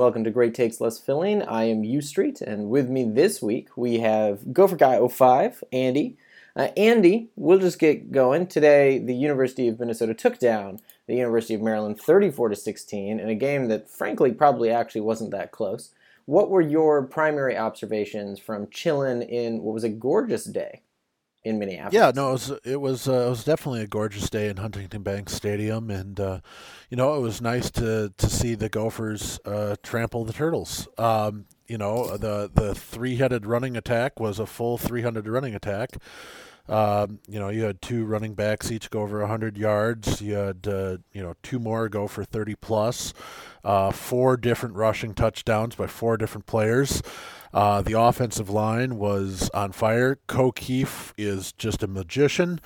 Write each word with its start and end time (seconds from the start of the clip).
Welcome 0.00 0.24
to 0.24 0.30
Great 0.30 0.54
Takes 0.54 0.80
Less 0.80 0.98
Filling. 0.98 1.42
I 1.42 1.64
am 1.64 1.84
U 1.84 2.00
Street, 2.00 2.40
and 2.40 2.70
with 2.70 2.88
me 2.88 3.04
this 3.04 3.42
week 3.42 3.68
we 3.76 3.98
have 3.98 4.50
Gopher 4.50 4.76
Guy 4.76 4.98
05, 5.06 5.62
Andy. 5.74 6.16
Uh, 6.56 6.68
Andy, 6.74 7.28
we'll 7.36 7.58
just 7.58 7.78
get 7.78 8.10
going. 8.10 8.46
Today, 8.46 8.98
the 8.98 9.14
University 9.14 9.68
of 9.68 9.78
Minnesota 9.78 10.14
took 10.14 10.38
down 10.38 10.80
the 11.06 11.16
University 11.16 11.52
of 11.52 11.60
Maryland 11.60 12.00
34 12.00 12.48
to 12.48 12.56
16 12.56 13.20
in 13.20 13.28
a 13.28 13.34
game 13.34 13.68
that, 13.68 13.90
frankly, 13.90 14.32
probably 14.32 14.70
actually 14.70 15.02
wasn't 15.02 15.32
that 15.32 15.52
close. 15.52 15.90
What 16.24 16.48
were 16.48 16.62
your 16.62 17.02
primary 17.02 17.58
observations 17.58 18.38
from 18.38 18.70
chilling 18.70 19.20
in 19.20 19.60
what 19.60 19.74
was 19.74 19.84
a 19.84 19.90
gorgeous 19.90 20.46
day 20.46 20.80
in 21.44 21.58
Minneapolis. 21.58 21.94
Yeah, 21.94 22.12
no, 22.14 22.30
it 22.30 22.32
was 22.32 22.52
it 22.64 22.80
was 22.80 23.08
uh, 23.08 23.26
it 23.26 23.30
was 23.30 23.44
definitely 23.44 23.82
a 23.82 23.86
gorgeous 23.86 24.28
day 24.28 24.48
in 24.48 24.58
Huntington 24.58 25.02
Bank 25.02 25.30
Stadium, 25.30 25.90
and 25.90 26.18
uh, 26.20 26.40
you 26.90 26.96
know 26.96 27.14
it 27.14 27.20
was 27.20 27.40
nice 27.40 27.70
to 27.72 28.12
to 28.16 28.26
see 28.28 28.54
the 28.54 28.68
Gophers 28.68 29.40
uh, 29.44 29.76
trample 29.82 30.24
the 30.24 30.32
Turtles. 30.32 30.88
Um, 30.98 31.46
you 31.66 31.78
know 31.78 32.16
the 32.16 32.50
the 32.52 32.74
three 32.74 33.16
headed 33.16 33.46
running 33.46 33.76
attack 33.76 34.20
was 34.20 34.38
a 34.38 34.46
full 34.46 34.76
three 34.78 35.02
hundred 35.02 35.26
running 35.26 35.54
attack. 35.54 35.96
Um, 36.68 37.18
you 37.26 37.40
know, 37.40 37.48
you 37.48 37.64
had 37.64 37.82
two 37.82 38.04
running 38.04 38.34
backs 38.34 38.70
each 38.70 38.90
go 38.90 39.00
over 39.00 39.18
100 39.18 39.58
yards. 39.58 40.22
You 40.22 40.34
had, 40.34 40.68
uh, 40.68 40.98
you 41.12 41.20
know, 41.20 41.34
two 41.42 41.58
more 41.58 41.88
go 41.88 42.06
for 42.06 42.22
30 42.22 42.54
plus. 42.54 43.12
Uh, 43.64 43.90
four 43.90 44.36
different 44.36 44.76
rushing 44.76 45.12
touchdowns 45.12 45.74
by 45.74 45.88
four 45.88 46.16
different 46.16 46.46
players. 46.46 47.02
Uh, 47.52 47.82
the 47.82 47.98
offensive 47.98 48.48
line 48.48 48.96
was 48.96 49.50
on 49.50 49.72
fire. 49.72 50.18
Ko 50.26 50.52
Kieft 50.52 51.12
is 51.18 51.52
just 51.52 51.82
a 51.82 51.86
magician. 51.86 52.60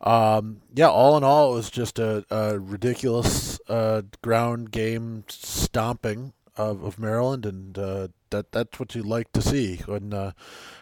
Um, 0.00 0.60
yeah, 0.74 0.88
all 0.88 1.16
in 1.16 1.24
all, 1.24 1.52
it 1.52 1.56
was 1.56 1.70
just 1.70 1.98
a, 1.98 2.24
a 2.30 2.58
ridiculous 2.58 3.58
uh, 3.68 4.02
ground 4.22 4.70
game 4.70 5.24
stomping 5.28 6.34
of, 6.58 6.82
of 6.82 6.98
Maryland, 6.98 7.46
and 7.46 7.78
uh, 7.78 8.08
that 8.30 8.52
that's 8.52 8.78
what 8.78 8.94
you 8.94 9.02
like 9.02 9.32
to 9.32 9.40
see 9.40 9.76
when 9.86 10.12
uh, 10.12 10.32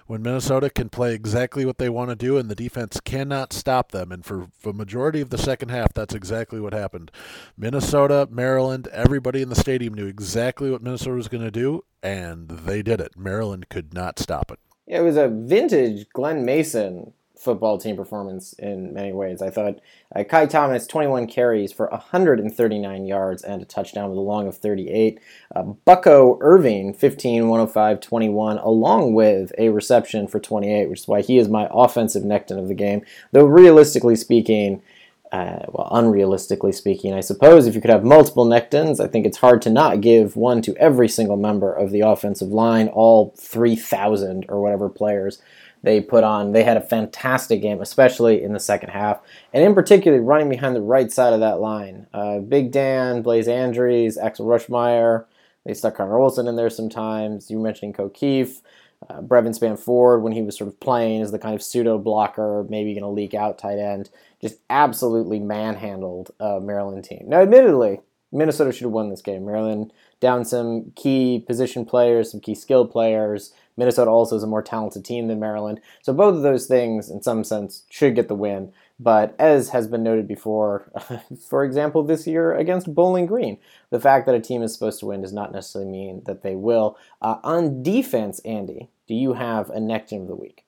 when 0.06 0.22
Minnesota 0.22 0.70
can 0.70 0.88
play 0.88 1.14
exactly 1.14 1.64
what 1.64 1.78
they 1.78 1.88
want 1.88 2.10
to 2.10 2.16
do, 2.16 2.38
and 2.38 2.48
the 2.48 2.54
defense 2.54 2.98
cannot 3.00 3.52
stop 3.52 3.92
them. 3.92 4.10
And 4.10 4.24
for 4.24 4.48
the 4.62 4.72
majority 4.72 5.20
of 5.20 5.30
the 5.30 5.38
second 5.38 5.68
half, 5.68 5.92
that's 5.92 6.14
exactly 6.14 6.60
what 6.60 6.72
happened. 6.72 7.10
Minnesota, 7.56 8.26
Maryland, 8.30 8.88
everybody 8.88 9.42
in 9.42 9.48
the 9.48 9.54
stadium 9.54 9.94
knew 9.94 10.06
exactly 10.06 10.70
what 10.70 10.82
Minnesota 10.82 11.16
was 11.16 11.28
going 11.28 11.44
to 11.44 11.50
do, 11.50 11.84
and 12.02 12.48
they 12.48 12.82
did 12.82 13.00
it. 13.00 13.16
Maryland 13.16 13.68
could 13.68 13.92
not 13.92 14.18
stop 14.18 14.50
it. 14.50 14.58
It 14.86 15.00
was 15.00 15.16
a 15.16 15.28
vintage 15.28 16.08
Glen 16.10 16.44
Mason 16.44 17.12
football 17.46 17.78
team 17.78 17.96
performance 17.96 18.54
in 18.54 18.92
many 18.92 19.12
ways. 19.12 19.40
I 19.40 19.50
thought 19.50 19.78
uh, 20.14 20.24
Ky 20.24 20.48
Thomas, 20.48 20.84
21 20.86 21.28
carries 21.28 21.72
for 21.72 21.86
139 21.86 23.06
yards 23.06 23.44
and 23.44 23.62
a 23.62 23.64
touchdown 23.64 24.10
with 24.10 24.18
a 24.18 24.20
long 24.20 24.48
of 24.48 24.58
38. 24.58 25.20
Uh, 25.54 25.62
Bucky 25.62 26.10
Irving, 26.40 26.92
15, 26.92 27.48
105, 27.48 28.00
21, 28.00 28.58
along 28.58 29.14
with 29.14 29.52
a 29.58 29.68
reception 29.68 30.26
for 30.26 30.40
28, 30.40 30.90
which 30.90 31.00
is 31.00 31.08
why 31.08 31.22
he 31.22 31.38
is 31.38 31.48
my 31.48 31.68
offensive 31.70 32.24
Necton 32.24 32.58
of 32.58 32.66
the 32.66 32.74
game. 32.74 33.02
Though 33.30 33.44
realistically 33.44 34.16
speaking, 34.16 34.82
uh, 35.30 35.66
well, 35.68 35.88
unrealistically 35.92 36.74
speaking, 36.74 37.14
I 37.14 37.20
suppose 37.20 37.68
if 37.68 37.76
you 37.76 37.80
could 37.80 37.90
have 37.90 38.04
multiple 38.04 38.44
Nectons, 38.44 38.98
I 38.98 39.06
think 39.06 39.24
it's 39.24 39.38
hard 39.38 39.62
to 39.62 39.70
not 39.70 40.00
give 40.00 40.34
one 40.34 40.62
to 40.62 40.76
every 40.78 41.08
single 41.08 41.36
member 41.36 41.72
of 41.72 41.92
the 41.92 42.00
offensive 42.00 42.48
line, 42.48 42.88
all 42.88 43.34
3,000 43.38 44.46
or 44.48 44.60
whatever 44.60 44.88
players 44.88 45.40
they 45.86 46.00
put 46.00 46.24
on. 46.24 46.50
They 46.50 46.64
had 46.64 46.76
a 46.76 46.80
fantastic 46.80 47.62
game, 47.62 47.80
especially 47.80 48.42
in 48.42 48.52
the 48.52 48.58
second 48.58 48.88
half, 48.88 49.20
and 49.52 49.62
in 49.62 49.72
particular 49.72 50.20
running 50.20 50.48
behind 50.48 50.74
the 50.74 50.80
right 50.80 51.12
side 51.12 51.32
of 51.32 51.38
that 51.38 51.60
line. 51.60 52.08
Uh, 52.12 52.40
Big 52.40 52.72
Dan, 52.72 53.22
Blaise 53.22 53.46
Andries, 53.46 54.18
Axel 54.20 54.46
Ruschmeyer. 54.46 55.26
They 55.64 55.74
stuck 55.74 55.94
Conner 55.94 56.18
Olson 56.18 56.48
in 56.48 56.56
there 56.56 56.70
sometimes. 56.70 57.52
You 57.52 57.60
mentioning 57.60 57.92
Ko 57.92 58.10
Kieft. 58.10 58.62
Uh, 59.08 59.20
Brevyn 59.20 59.52
Spann-Ford, 59.52 60.22
when 60.22 60.32
he 60.32 60.42
was 60.42 60.56
sort 60.56 60.66
of 60.68 60.80
playing 60.80 61.22
as 61.22 61.30
the 61.30 61.38
kind 61.38 61.54
of 61.54 61.62
pseudo 61.62 61.98
blocker, 61.98 62.66
maybe 62.68 62.92
going 62.92 63.02
to 63.02 63.08
leak 63.08 63.34
out 63.34 63.58
tight 63.58 63.78
end, 63.78 64.10
just 64.40 64.56
absolutely 64.70 65.38
manhandled 65.38 66.32
a 66.40 66.58
Maryland 66.60 67.04
team. 67.04 67.24
Now, 67.26 67.42
admittedly, 67.42 68.00
Minnesota 68.32 68.72
should 68.72 68.84
have 68.84 68.92
won 68.92 69.10
this 69.10 69.22
game. 69.22 69.44
Maryland 69.44 69.92
down 70.18 70.44
some 70.44 70.92
key 70.96 71.44
position 71.46 71.84
players, 71.84 72.32
some 72.32 72.40
key 72.40 72.54
skill 72.56 72.86
players. 72.86 73.52
Minnesota 73.76 74.10
also 74.10 74.36
is 74.36 74.42
a 74.42 74.46
more 74.46 74.62
talented 74.62 75.04
team 75.04 75.28
than 75.28 75.40
Maryland. 75.40 75.80
So 76.02 76.12
both 76.12 76.34
of 76.34 76.42
those 76.42 76.66
things, 76.66 77.10
in 77.10 77.22
some 77.22 77.44
sense, 77.44 77.84
should 77.90 78.14
get 78.14 78.28
the 78.28 78.34
win. 78.34 78.72
But 78.98 79.34
as 79.38 79.70
has 79.70 79.86
been 79.86 80.02
noted 80.02 80.26
before, 80.26 80.90
for 81.48 81.64
example, 81.64 82.02
this 82.02 82.26
year 82.26 82.54
against 82.54 82.94
Bowling 82.94 83.26
Green, 83.26 83.58
the 83.90 84.00
fact 84.00 84.26
that 84.26 84.34
a 84.34 84.40
team 84.40 84.62
is 84.62 84.72
supposed 84.72 85.00
to 85.00 85.06
win 85.06 85.22
does 85.22 85.32
not 85.32 85.52
necessarily 85.52 85.90
mean 85.90 86.22
that 86.24 86.42
they 86.42 86.54
will. 86.54 86.96
Uh, 87.20 87.36
on 87.42 87.82
defense, 87.82 88.38
Andy, 88.40 88.88
do 89.06 89.14
you 89.14 89.34
have 89.34 89.68
a 89.70 89.78
Necton 89.78 90.22
of 90.22 90.28
the 90.28 90.36
week? 90.36 90.64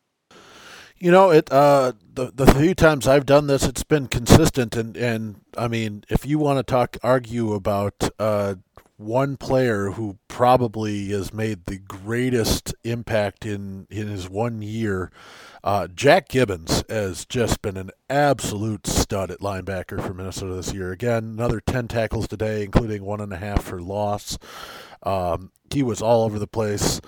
You 1.01 1.13
know, 1.13 1.31
it 1.31 1.51
uh, 1.53 1.93
the 2.15 2.33
the 2.35 2.47
few 2.55 2.75
times 2.75 3.07
I've 3.07 3.27
done 3.27 3.47
this, 3.47 3.63
it's 3.63 3.85
been 3.85 4.09
consistent, 4.09 4.75
and 4.77 4.97
and 4.97 5.41
I 5.57 5.69
mean, 5.69 6.05
if 6.09 6.27
you 6.27 6.39
want 6.39 6.59
to 6.59 6.65
talk, 6.65 6.97
argue 7.05 7.53
about 7.53 8.11
uh, 8.19 8.57
one 8.99 9.37
player 9.37 9.93
who 9.93 10.19
probably 10.27 11.11
has 11.11 11.33
made 11.33 11.65
the 11.65 11.79
greatest 11.79 12.75
impact 12.83 13.47
in, 13.47 13.87
in 13.91 14.09
his 14.09 14.29
one 14.29 14.61
year. 14.61 15.11
Uh, 15.63 15.87
Jack 15.87 16.29
Gibbens 16.29 16.89
has 16.91 17.25
just 17.25 17.63
been 17.63 17.77
an 17.77 17.91
absolute 18.11 18.87
stud 18.87 19.31
at 19.31 19.41
linebacker 19.41 20.05
for 20.05 20.15
Minnesota 20.15 20.55
this 20.55 20.73
year. 20.73 20.91
Again, 20.91 21.25
another 21.25 21.61
10 21.61 21.89
tackles 21.89 22.27
today, 22.27 22.65
including 22.65 23.05
one 23.05 23.21
and 23.21 23.33
a 23.33 23.37
half 23.37 23.65
for 23.65 23.81
loss. 23.81 24.37
Um, 25.05 25.53
he 25.71 25.83
was 25.83 26.03
all 26.03 26.25
over 26.25 26.39
the 26.39 26.47
place. 26.49 27.01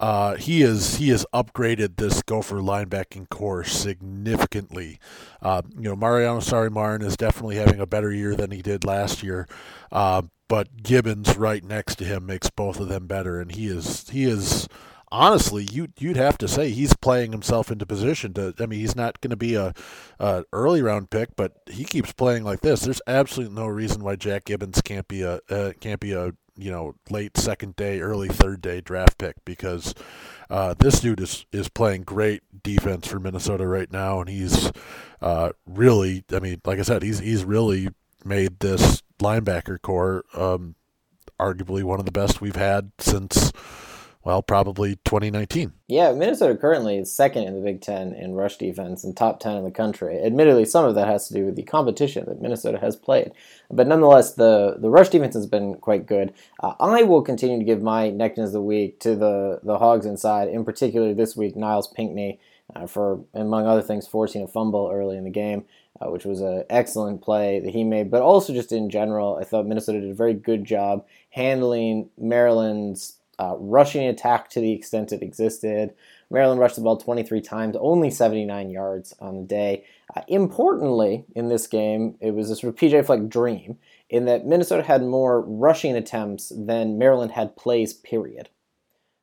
Uh, 0.00 0.34
he 0.36 0.62
is 0.62 0.96
he 0.96 1.10
has 1.10 1.26
upgraded 1.32 1.96
this 1.96 2.22
Gopher 2.22 2.56
linebacking 2.56 3.28
corps 3.28 3.64
significantly. 3.64 4.98
Uh, 5.42 5.60
you 5.76 5.82
know, 5.82 5.96
Mariano 5.96 6.40
Sori-Marin 6.40 7.02
is 7.02 7.18
definitely 7.18 7.56
having 7.56 7.80
a 7.80 7.86
better 7.86 8.10
year 8.10 8.34
than 8.34 8.50
he 8.50 8.62
did 8.62 8.84
last 8.84 9.22
year. 9.22 9.46
Uh, 9.92 10.22
but 10.48 10.82
Gibbens 10.82 11.38
right 11.38 11.62
next 11.62 11.96
to 11.96 12.04
him 12.04 12.26
makes 12.26 12.48
both 12.48 12.80
of 12.80 12.88
them 12.88 13.06
better, 13.06 13.40
and 13.40 13.52
he 13.52 13.68
is 13.68 14.08
he 14.08 14.24
is 14.24 14.66
honestly 15.12 15.64
you 15.64 15.88
you'd 15.98 16.16
have 16.16 16.38
to 16.38 16.48
say 16.48 16.70
he's 16.70 16.94
playing 16.94 17.32
himself 17.32 17.70
into 17.70 17.84
position 17.84 18.32
to. 18.34 18.54
I 18.58 18.66
mean, 18.66 18.80
he's 18.80 18.96
not 18.96 19.20
going 19.20 19.30
to 19.30 19.36
be 19.36 19.54
a, 19.54 19.74
a, 20.18 20.44
early 20.52 20.82
round 20.82 21.10
pick, 21.10 21.36
but 21.36 21.52
he 21.66 21.84
keeps 21.84 22.12
playing 22.12 22.42
like 22.44 22.62
this. 22.62 22.80
There's 22.80 23.02
absolutely 23.06 23.54
no 23.54 23.66
reason 23.66 24.02
why 24.02 24.16
Jack 24.16 24.46
Gibbens 24.46 24.82
can't 24.82 25.06
be 25.06 25.22
a 25.22 25.40
uh, 25.50 25.72
can't 25.78 26.00
be 26.00 26.12
a 26.12 26.32
you 26.60 26.70
know 26.70 26.94
late 27.08 27.36
second 27.36 27.76
day, 27.76 28.00
early 28.00 28.28
third 28.28 28.60
day 28.60 28.80
draft 28.80 29.18
pick 29.18 29.36
because 29.44 29.94
uh, 30.48 30.74
this 30.78 31.00
dude 31.00 31.20
is 31.20 31.46
is 31.52 31.68
playing 31.68 32.02
great 32.02 32.42
defense 32.62 33.06
for 33.06 33.18
Minnesota 33.18 33.66
right 33.66 33.90
now, 33.90 34.20
and 34.20 34.28
he's 34.28 34.70
uh, 35.20 35.50
really. 35.66 36.24
I 36.32 36.40
mean, 36.40 36.60
like 36.64 36.78
I 36.78 36.82
said, 36.82 37.02
he's 37.02 37.20
he's 37.20 37.44
really 37.44 37.88
made 38.24 38.60
this 38.60 39.02
linebacker 39.18 39.80
corps 39.80 40.24
um, 40.34 40.74
arguably 41.38 41.82
one 41.82 41.98
of 41.98 42.04
the 42.04 42.12
best 42.12 42.40
we've 42.40 42.56
had 42.56 42.92
since 42.98 43.52
well, 44.22 44.42
probably 44.42 44.96
2019. 45.04 45.72
Yeah, 45.88 46.12
Minnesota 46.12 46.56
currently 46.56 46.98
is 46.98 47.12
second 47.12 47.44
in 47.44 47.54
the 47.54 47.60
Big 47.60 47.80
Ten 47.80 48.12
in 48.12 48.34
rush 48.34 48.58
defense 48.58 49.02
and 49.02 49.16
top 49.16 49.40
10 49.40 49.56
in 49.56 49.64
the 49.64 49.70
country. 49.70 50.18
Admittedly, 50.22 50.64
some 50.64 50.84
of 50.84 50.94
that 50.94 51.08
has 51.08 51.28
to 51.28 51.34
do 51.34 51.46
with 51.46 51.56
the 51.56 51.62
competition 51.62 52.26
that 52.26 52.42
Minnesota 52.42 52.78
has 52.78 52.96
played. 52.96 53.32
But 53.70 53.86
nonetheless, 53.86 54.34
the, 54.34 54.76
the 54.78 54.90
rush 54.90 55.08
defense 55.08 55.34
has 55.34 55.46
been 55.46 55.74
quite 55.74 56.06
good. 56.06 56.34
Uh, 56.62 56.74
I 56.80 57.02
will 57.02 57.22
continue 57.22 57.58
to 57.58 57.64
give 57.64 57.82
my 57.82 58.10
Nectons 58.10 58.46
of 58.46 58.52
the 58.52 58.62
week 58.62 59.00
to 59.00 59.16
the, 59.16 59.60
the 59.62 59.78
Hogs 59.78 60.06
inside, 60.06 60.48
in 60.48 60.64
particular 60.64 61.14
this 61.14 61.36
week, 61.36 61.56
Nyles 61.56 61.92
Pinckney, 61.92 62.40
uh, 62.76 62.86
for, 62.86 63.20
among 63.34 63.66
other 63.66 63.82
things, 63.82 64.06
forcing 64.06 64.42
a 64.42 64.46
fumble 64.46 64.90
early 64.92 65.16
in 65.16 65.24
the 65.24 65.30
game 65.30 65.64
uh, 66.00 66.10
which 66.10 66.24
was 66.24 66.40
an 66.40 66.64
excellent 66.70 67.22
play 67.22 67.60
that 67.60 67.72
he 67.72 67.84
made. 67.84 68.10
But 68.10 68.22
also, 68.22 68.52
just 68.52 68.72
in 68.72 68.90
general, 68.90 69.36
I 69.36 69.44
thought 69.44 69.66
Minnesota 69.66 70.00
did 70.00 70.10
a 70.10 70.14
very 70.14 70.34
good 70.34 70.64
job 70.64 71.04
handling 71.30 72.10
Maryland's 72.18 73.19
uh, 73.40 73.56
rushing 73.58 74.06
attack 74.06 74.50
to 74.50 74.60
the 74.60 74.72
extent 74.72 75.12
it 75.12 75.22
existed. 75.22 75.94
Maryland 76.30 76.60
rushed 76.60 76.76
the 76.76 76.82
ball 76.82 76.96
23 76.96 77.40
times, 77.40 77.76
only 77.80 78.10
79 78.10 78.70
yards 78.70 79.14
on 79.18 79.36
the 79.36 79.46
day. 79.46 79.84
Uh, 80.14 80.20
importantly, 80.28 81.24
in 81.34 81.48
this 81.48 81.66
game, 81.66 82.16
it 82.20 82.34
was 82.34 82.50
a 82.50 82.56
sort 82.56 82.74
of 82.74 82.78
PJ 82.78 83.06
Fleck 83.06 83.28
dream 83.28 83.78
in 84.10 84.26
that 84.26 84.46
Minnesota 84.46 84.82
had 84.82 85.02
more 85.02 85.40
rushing 85.40 85.96
attempts 85.96 86.52
than 86.54 86.98
Maryland 86.98 87.32
had 87.32 87.56
plays, 87.56 87.94
period. 87.94 88.50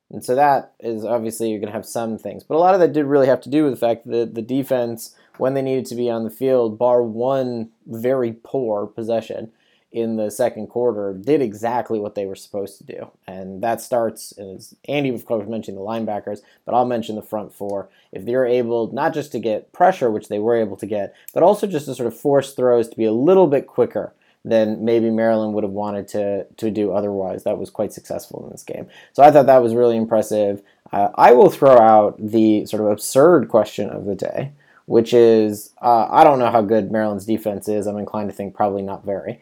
And 0.09 0.23
so 0.23 0.35
that 0.35 0.73
is 0.79 1.05
obviously 1.05 1.49
you're 1.49 1.59
going 1.59 1.71
to 1.71 1.77
have 1.77 1.85
some 1.85 2.17
things. 2.17 2.43
But 2.43 2.55
a 2.55 2.59
lot 2.59 2.73
of 2.73 2.79
that 2.79 2.93
did 2.93 3.05
really 3.05 3.27
have 3.27 3.41
to 3.41 3.49
do 3.49 3.63
with 3.63 3.73
the 3.73 3.79
fact 3.79 4.07
that 4.07 4.33
the 4.33 4.41
defense 4.41 5.15
when 5.37 5.53
they 5.53 5.61
needed 5.61 5.85
to 5.85 5.95
be 5.95 6.09
on 6.09 6.23
the 6.23 6.29
field, 6.29 6.79
bar 6.79 7.03
one 7.03 7.69
very 7.85 8.33
poor 8.43 8.87
possession 8.87 9.51
in 9.97 10.15
the 10.15 10.29
second 10.29 10.67
quarter, 10.67 11.13
did 11.13 11.41
exactly 11.41 11.99
what 11.99 12.15
they 12.15 12.25
were 12.25 12.35
supposed 12.35 12.77
to 12.77 12.83
do. 12.83 13.11
And 13.27 13.61
that 13.63 13.81
starts, 13.81 14.31
as 14.37 14.75
Andy, 14.87 15.09
of 15.09 15.25
course, 15.25 15.47
mentioned 15.47 15.77
the 15.77 15.81
linebackers, 15.81 16.41
but 16.65 16.75
I'll 16.75 16.85
mention 16.85 17.15
the 17.15 17.21
front 17.21 17.53
four. 17.53 17.89
If 18.11 18.25
they're 18.25 18.45
able 18.45 18.91
not 18.91 19.13
just 19.13 19.31
to 19.31 19.39
get 19.39 19.73
pressure, 19.73 20.11
which 20.11 20.29
they 20.29 20.39
were 20.39 20.55
able 20.55 20.77
to 20.77 20.85
get, 20.85 21.15
but 21.33 21.43
also 21.43 21.67
just 21.67 21.85
to 21.85 21.95
sort 21.95 22.07
of 22.07 22.19
force 22.19 22.53
throws 22.53 22.87
to 22.89 22.97
be 22.97 23.05
a 23.05 23.11
little 23.11 23.47
bit 23.47 23.67
quicker 23.67 24.13
than 24.45 24.85
maybe 24.85 25.09
Maryland 25.09 25.53
would 25.53 25.63
have 25.63 25.73
wanted 25.73 26.07
to 26.07 26.45
to 26.57 26.71
do 26.71 26.91
otherwise. 26.91 27.43
That 27.43 27.57
was 27.57 27.69
quite 27.69 27.93
successful 27.93 28.43
in 28.45 28.51
this 28.51 28.63
game. 28.63 28.87
So 29.13 29.23
I 29.23 29.31
thought 29.31 29.47
that 29.47 29.61
was 29.61 29.73
really 29.73 29.97
impressive. 29.97 30.61
Uh, 30.91 31.09
I 31.15 31.33
will 31.33 31.49
throw 31.49 31.77
out 31.77 32.15
the 32.17 32.65
sort 32.65 32.81
of 32.81 32.89
absurd 32.89 33.49
question 33.49 33.89
of 33.89 34.05
the 34.05 34.15
day, 34.15 34.51
which 34.85 35.13
is 35.13 35.73
uh, 35.81 36.07
I 36.09 36.23
don't 36.23 36.39
know 36.39 36.51
how 36.51 36.61
good 36.61 36.91
Maryland's 36.91 37.25
defense 37.25 37.67
is. 37.67 37.87
I'm 37.87 37.97
inclined 37.97 38.29
to 38.29 38.35
think 38.35 38.53
probably 38.53 38.83
not 38.83 39.03
very, 39.03 39.41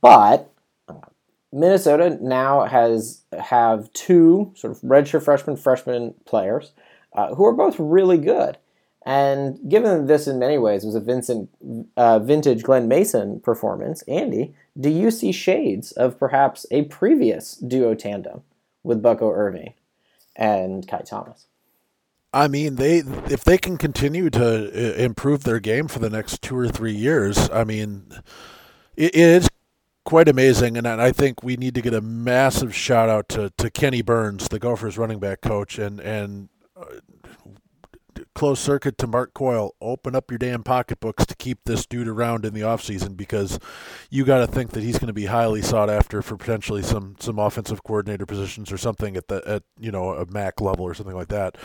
but 0.00 0.52
Minnesota 1.52 2.18
now 2.20 2.64
has 2.64 3.22
have 3.38 3.92
two 3.92 4.52
sort 4.56 4.72
of 4.72 4.80
redshirt 4.80 5.22
freshman 5.22 5.56
freshman 5.56 6.14
players 6.24 6.72
uh, 7.12 7.34
who 7.34 7.44
are 7.44 7.52
both 7.52 7.76
really 7.78 8.18
good. 8.18 8.58
And 9.04 9.58
given 9.68 10.06
this 10.06 10.28
in 10.28 10.38
many 10.38 10.58
ways 10.58 10.84
was 10.84 10.94
a 10.94 11.00
Vincent 11.00 11.50
uh, 11.96 12.20
vintage 12.20 12.62
Glen 12.62 12.86
Mason 12.86 13.40
performance, 13.40 14.02
Andy, 14.02 14.54
do 14.78 14.88
you 14.88 15.10
see 15.10 15.32
shades 15.32 15.92
of 15.92 16.18
perhaps 16.18 16.66
a 16.70 16.82
previous 16.84 17.56
duo 17.56 17.94
tandem 17.94 18.42
with 18.84 19.02
Bucky 19.02 19.24
Irving 19.24 19.74
and 20.36 20.86
Ky 20.86 20.98
Thomas? 21.04 21.46
I 22.32 22.48
mean, 22.48 22.76
they 22.76 22.98
if 22.98 23.44
they 23.44 23.58
can 23.58 23.76
continue 23.76 24.30
to 24.30 24.44
uh, 24.44 24.94
improve 24.94 25.44
their 25.44 25.60
game 25.60 25.88
for 25.88 25.98
the 25.98 26.08
next 26.08 26.40
two 26.40 26.56
or 26.56 26.68
three 26.68 26.94
years, 26.94 27.50
I 27.50 27.64
mean, 27.64 28.06
it 28.96 29.14
is 29.14 29.48
quite 30.04 30.28
amazing. 30.28 30.76
And 30.76 30.86
I 30.86 31.12
think 31.12 31.42
we 31.42 31.56
need 31.56 31.74
to 31.74 31.82
get 31.82 31.94
a 31.94 32.00
massive 32.00 32.74
shout 32.74 33.08
out 33.08 33.28
to, 33.30 33.50
to 33.58 33.70
Kenni 33.70 34.02
Burns, 34.02 34.48
the 34.48 34.58
Gophers 34.58 34.98
running 34.98 35.18
back 35.18 35.40
coach, 35.40 35.78
and 35.78 36.00
and 36.00 36.48
uh, 36.76 36.84
closed 38.34 38.62
circuit 38.62 38.98
to 38.98 39.06
Mark 39.06 39.34
Coyle. 39.34 39.74
Open 39.80 40.14
up 40.14 40.30
your 40.30 40.38
damn 40.38 40.62
pocketbooks 40.62 41.26
to 41.26 41.34
keep 41.36 41.60
this 41.64 41.86
dude 41.86 42.08
around 42.08 42.44
in 42.44 42.54
the 42.54 42.60
offseason 42.60 43.16
because 43.16 43.58
you 44.10 44.24
got 44.24 44.38
to 44.38 44.46
think 44.46 44.70
that 44.70 44.82
he's 44.82 44.98
going 44.98 45.08
to 45.08 45.12
be 45.12 45.26
highly 45.26 45.62
sought 45.62 45.90
after 45.90 46.22
for 46.22 46.36
potentially 46.36 46.82
some 46.82 47.16
some 47.20 47.38
offensive 47.38 47.82
coordinator 47.84 48.26
positions 48.26 48.72
or 48.72 48.78
something 48.78 49.16
at 49.16 49.28
the 49.28 49.42
at 49.46 49.62
you 49.78 49.90
know 49.90 50.10
a 50.10 50.26
MAC 50.26 50.60
level 50.60 50.84
or 50.84 50.94
something 50.94 51.16
like 51.16 51.28
that. 51.28 51.56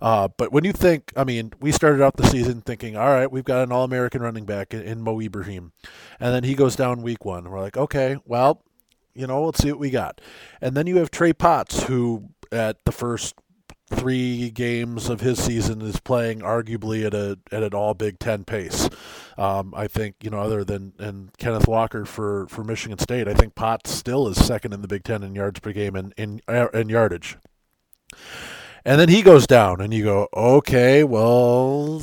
Uh, 0.00 0.28
but 0.36 0.52
when 0.52 0.64
you 0.64 0.72
think, 0.72 1.12
I 1.16 1.24
mean, 1.24 1.52
we 1.60 1.72
started 1.72 2.02
out 2.02 2.16
the 2.16 2.26
season 2.26 2.60
thinking, 2.60 2.96
all 2.96 3.08
right, 3.08 3.30
we've 3.30 3.44
got 3.44 3.62
an 3.62 3.72
All-American 3.72 4.22
running 4.22 4.44
back 4.44 4.74
in, 4.74 4.82
in 4.82 5.02
Mo 5.02 5.20
Ibrahim, 5.20 5.72
and 6.20 6.34
then 6.34 6.44
he 6.44 6.54
goes 6.54 6.76
down 6.76 7.02
week 7.02 7.24
one. 7.24 7.48
We're 7.48 7.60
like, 7.60 7.76
okay, 7.76 8.16
well, 8.24 8.62
you 9.14 9.26
know, 9.26 9.44
let's 9.44 9.62
see 9.62 9.70
what 9.70 9.80
we 9.80 9.90
got. 9.90 10.20
And 10.60 10.76
then 10.76 10.86
you 10.86 10.98
have 10.98 11.10
Trey 11.10 11.32
Potts, 11.32 11.84
who 11.84 12.30
at 12.52 12.84
the 12.84 12.92
first 12.92 13.34
three 13.88 14.50
games 14.50 15.08
of 15.08 15.20
his 15.20 15.42
season 15.42 15.80
is 15.80 16.00
playing 16.00 16.40
arguably 16.40 17.04
at 17.04 17.14
a 17.14 17.38
at 17.52 17.62
an 17.62 17.74
all 17.74 17.94
Big 17.94 18.18
Ten 18.18 18.44
pace. 18.44 18.88
Um, 19.38 19.72
I 19.76 19.86
think 19.86 20.16
you 20.22 20.30
know 20.30 20.40
other 20.40 20.64
than 20.64 20.92
and 20.98 21.36
Kenneth 21.38 21.68
Walker 21.68 22.04
for, 22.04 22.46
for 22.48 22.64
Michigan 22.64 22.98
State, 22.98 23.28
I 23.28 23.34
think 23.34 23.54
Potts 23.54 23.90
still 23.90 24.28
is 24.28 24.44
second 24.44 24.72
in 24.72 24.82
the 24.82 24.88
Big 24.88 25.04
Ten 25.04 25.22
in 25.22 25.34
yards 25.34 25.60
per 25.60 25.72
game 25.72 25.94
and 25.94 26.12
in 26.16 26.40
in 26.74 26.88
yardage. 26.88 27.38
And 28.84 29.00
then 29.00 29.08
he 29.08 29.20
goes 29.22 29.48
down, 29.48 29.80
and 29.80 29.92
you 29.92 30.04
go, 30.04 30.28
okay, 30.32 31.02
well, 31.02 32.00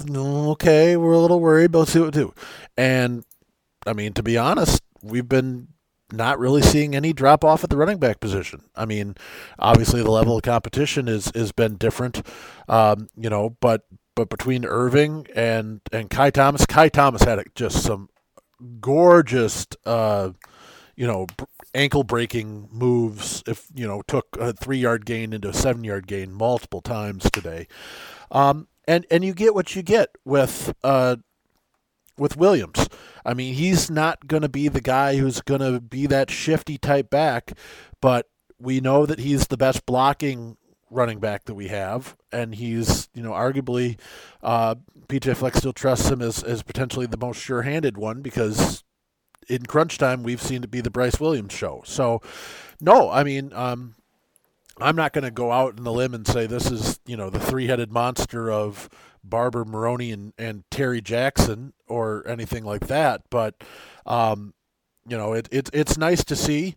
okay, 0.52 0.98
we're 0.98 1.14
a 1.14 1.20
little 1.20 1.40
worried, 1.40 1.72
but 1.72 1.80
let's 1.80 1.94
see 1.94 2.00
what 2.00 2.14
we 2.14 2.22
do. 2.24 2.34
And 2.76 3.24
I 3.88 3.94
mean, 3.94 4.12
to 4.14 4.24
be 4.24 4.38
honest, 4.38 4.82
we've 5.02 5.28
been 5.28 5.70
not 6.14 6.40
really 6.40 6.62
seeing 6.62 6.96
any 6.96 7.14
drop 7.14 7.44
off 7.44 7.64
at 7.64 7.70
the 7.70 7.78
running 7.78 7.98
back 7.98 8.20
position. 8.20 8.62
I 8.76 8.86
mean, 8.86 9.16
obviously 9.60 10.02
the 10.02 10.12
level 10.12 10.38
of 10.38 10.44
competition 10.44 11.08
is 11.08 11.32
has 11.36 11.52
been 11.52 11.76
different, 11.76 12.26
um, 12.70 13.10
you 13.16 13.30
know, 13.30 13.58
but 13.60 13.86
but 14.16 14.30
between 14.30 14.66
Irving 14.66 15.28
and 15.36 15.82
and 15.92 16.10
Ky 16.10 16.32
Thomas, 16.32 16.66
Ky 16.66 16.90
Thomas 16.90 17.24
had 17.24 17.44
just 17.56 17.84
some 17.84 18.10
gorgeous, 18.80 19.68
uh, 19.86 20.32
you 20.96 21.08
know, 21.08 21.28
ankle 21.74 22.04
breaking 22.04 22.70
moves. 22.72 23.44
If 23.48 23.68
you 23.74 23.88
know, 23.88 24.02
took 24.08 24.28
a 24.40 24.54
three 24.54 24.78
yard 24.78 25.06
gain 25.06 25.34
into 25.34 25.50
a 25.50 25.54
seven 25.54 25.84
yard 25.84 26.08
gain 26.08 26.32
multiple 26.32 26.82
times 26.82 27.30
today, 27.32 27.68
um, 28.32 28.68
and 28.88 29.06
and 29.10 29.24
you 29.26 29.34
get 29.34 29.56
what 29.56 29.76
you 29.76 29.82
get 29.82 30.10
with 30.26 30.74
uh, 30.84 31.18
with 32.18 32.38
Williams. 32.38 32.88
I 33.26 33.34
mean, 33.34 33.54
he's 33.54 33.90
not 33.90 34.28
going 34.28 34.42
to 34.42 34.50
be 34.50 34.68
the 34.68 34.82
guy 34.82 35.18
who's 35.18 35.42
going 35.42 35.62
to 35.62 35.80
be 35.80 36.08
that 36.08 36.30
shifty 36.30 36.78
type 36.78 37.10
back, 37.10 37.54
but 38.02 38.28
we 38.60 38.80
know 38.80 39.06
that 39.06 39.20
he's 39.20 39.48
the 39.48 39.58
best 39.58 39.86
blocking 39.86 40.58
running 40.90 41.20
back 41.20 41.46
that 41.46 41.56
we 41.56 41.68
have, 41.70 42.16
and 42.32 42.56
he's 42.56 43.10
you 43.14 43.24
know 43.24 43.32
arguably 43.32 44.00
uh, 44.42 44.76
PJ 45.08 45.36
Fleck 45.36 45.56
still 45.56 45.74
trusts 45.74 46.10
him 46.10 46.22
as 46.22 46.44
as 46.44 46.64
potentially 46.64 47.06
the 47.06 47.18
most 47.18 47.42
sure-handed 47.42 47.98
one 47.98 48.22
because 48.22 48.84
in 49.50 49.66
crunch 49.66 49.98
time 49.98 50.24
we've 50.24 50.42
seen 50.42 50.62
to 50.62 50.68
be 50.68 50.82
the 50.82 50.92
Bryce 50.92 51.20
Williams 51.20 51.54
show. 51.54 51.82
So 51.86 52.22
no, 52.80 53.10
I 53.10 53.24
mean. 53.24 53.52
Um, 53.54 53.96
I'm 54.80 54.96
not 54.96 55.14
going 55.14 55.24
to 55.24 55.30
go 55.30 55.52
out 55.52 55.78
in 55.78 55.84
the 55.84 55.94
limb 55.94 56.16
and 56.16 56.26
say 56.26 56.48
this 56.48 56.72
is, 56.72 57.00
you 57.06 57.16
know, 57.16 57.30
the 57.30 57.40
three-headed 57.40 57.92
monster 57.92 58.52
of 58.52 58.90
Barber 59.24 59.66
Maroney 59.66 60.12
and, 60.12 60.34
and 60.38 60.64
Terry 60.70 61.02
Jackson 61.02 61.74
or 61.88 62.28
anything 62.28 62.64
like 62.64 62.88
that. 62.88 63.22
But 63.30 63.56
um, 64.06 64.54
you 65.08 65.18
know, 65.18 65.34
it, 65.34 65.48
it 65.52 65.70
it's 65.74 65.98
nice 65.98 66.24
to 66.26 66.36
see. 66.36 66.76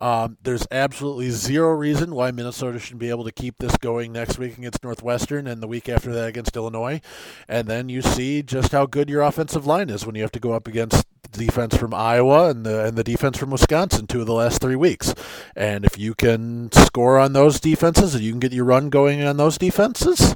Um, 0.00 0.38
there's 0.42 0.66
absolutely 0.70 1.30
zero 1.30 1.72
reason 1.72 2.14
why 2.14 2.32
Minnesota 2.32 2.78
shouldn't 2.78 3.00
be 3.00 3.10
able 3.10 3.24
to 3.24 3.32
keep 3.32 3.58
this 3.58 3.76
going 3.76 4.12
next 4.12 4.38
week 4.38 4.58
against 4.58 4.82
Northwestern 4.82 5.46
and 5.46 5.62
the 5.62 5.68
week 5.68 5.88
after 5.88 6.12
that 6.12 6.28
against 6.28 6.56
Illinois. 6.56 7.00
And 7.48 7.68
then 7.68 7.88
you 7.88 8.02
see 8.02 8.42
just 8.42 8.72
how 8.72 8.86
good 8.86 9.08
your 9.08 9.22
offensive 9.22 9.66
line 9.66 9.90
is 9.90 10.04
when 10.04 10.16
you 10.16 10.22
have 10.22 10.32
to 10.32 10.40
go 10.40 10.52
up 10.52 10.66
against 10.66 11.06
the 11.30 11.46
defense 11.46 11.76
from 11.76 11.94
Iowa 11.94 12.50
and 12.50 12.66
the 12.66 12.84
and 12.84 12.96
the 12.96 13.04
defense 13.04 13.38
from 13.38 13.50
Wisconsin 13.50 14.06
two 14.06 14.20
of 14.20 14.26
the 14.26 14.34
last 14.34 14.60
three 14.60 14.76
weeks. 14.76 15.14
And 15.54 15.84
if 15.84 15.96
you 15.96 16.14
can 16.14 16.72
score 16.72 17.18
on 17.18 17.32
those 17.32 17.60
defenses 17.60 18.14
and 18.14 18.24
you 18.24 18.32
can 18.32 18.40
get 18.40 18.52
your 18.52 18.64
run 18.64 18.90
going 18.90 19.22
on 19.22 19.36
those 19.36 19.58
defenses, 19.58 20.34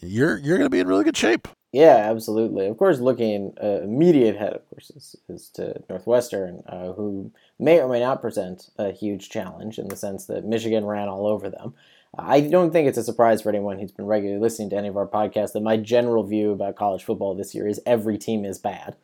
you're 0.00 0.38
you're 0.38 0.58
going 0.58 0.66
to 0.66 0.70
be 0.70 0.80
in 0.80 0.86
really 0.86 1.04
good 1.04 1.16
shape. 1.16 1.48
Yeah, 1.72 1.96
absolutely. 1.96 2.66
Of 2.66 2.78
course, 2.78 2.98
looking 2.98 3.52
uh, 3.62 3.82
immediate 3.82 4.36
ahead, 4.36 4.54
of 4.54 4.68
course, 4.70 4.90
is, 4.90 5.16
is 5.28 5.50
to 5.50 5.82
Northwestern, 5.90 6.62
uh, 6.66 6.92
who 6.92 7.30
may 7.58 7.78
or 7.78 7.88
may 7.88 8.00
not 8.00 8.22
present 8.22 8.70
a 8.78 8.90
huge 8.90 9.28
challenge 9.28 9.78
in 9.78 9.88
the 9.88 9.96
sense 9.96 10.24
that 10.26 10.46
Michigan 10.46 10.86
ran 10.86 11.08
all 11.08 11.26
over 11.26 11.50
them. 11.50 11.74
I 12.16 12.40
don't 12.40 12.72
think 12.72 12.88
it's 12.88 12.96
a 12.96 13.04
surprise 13.04 13.42
for 13.42 13.50
anyone 13.50 13.78
who's 13.78 13.92
been 13.92 14.06
regularly 14.06 14.40
listening 14.40 14.70
to 14.70 14.76
any 14.76 14.88
of 14.88 14.96
our 14.96 15.06
podcasts 15.06 15.52
that 15.52 15.62
my 15.62 15.76
general 15.76 16.24
view 16.24 16.52
about 16.52 16.76
college 16.76 17.04
football 17.04 17.34
this 17.34 17.54
year 17.54 17.68
is 17.68 17.80
every 17.84 18.16
team 18.16 18.46
is 18.46 18.58
bad. 18.58 18.96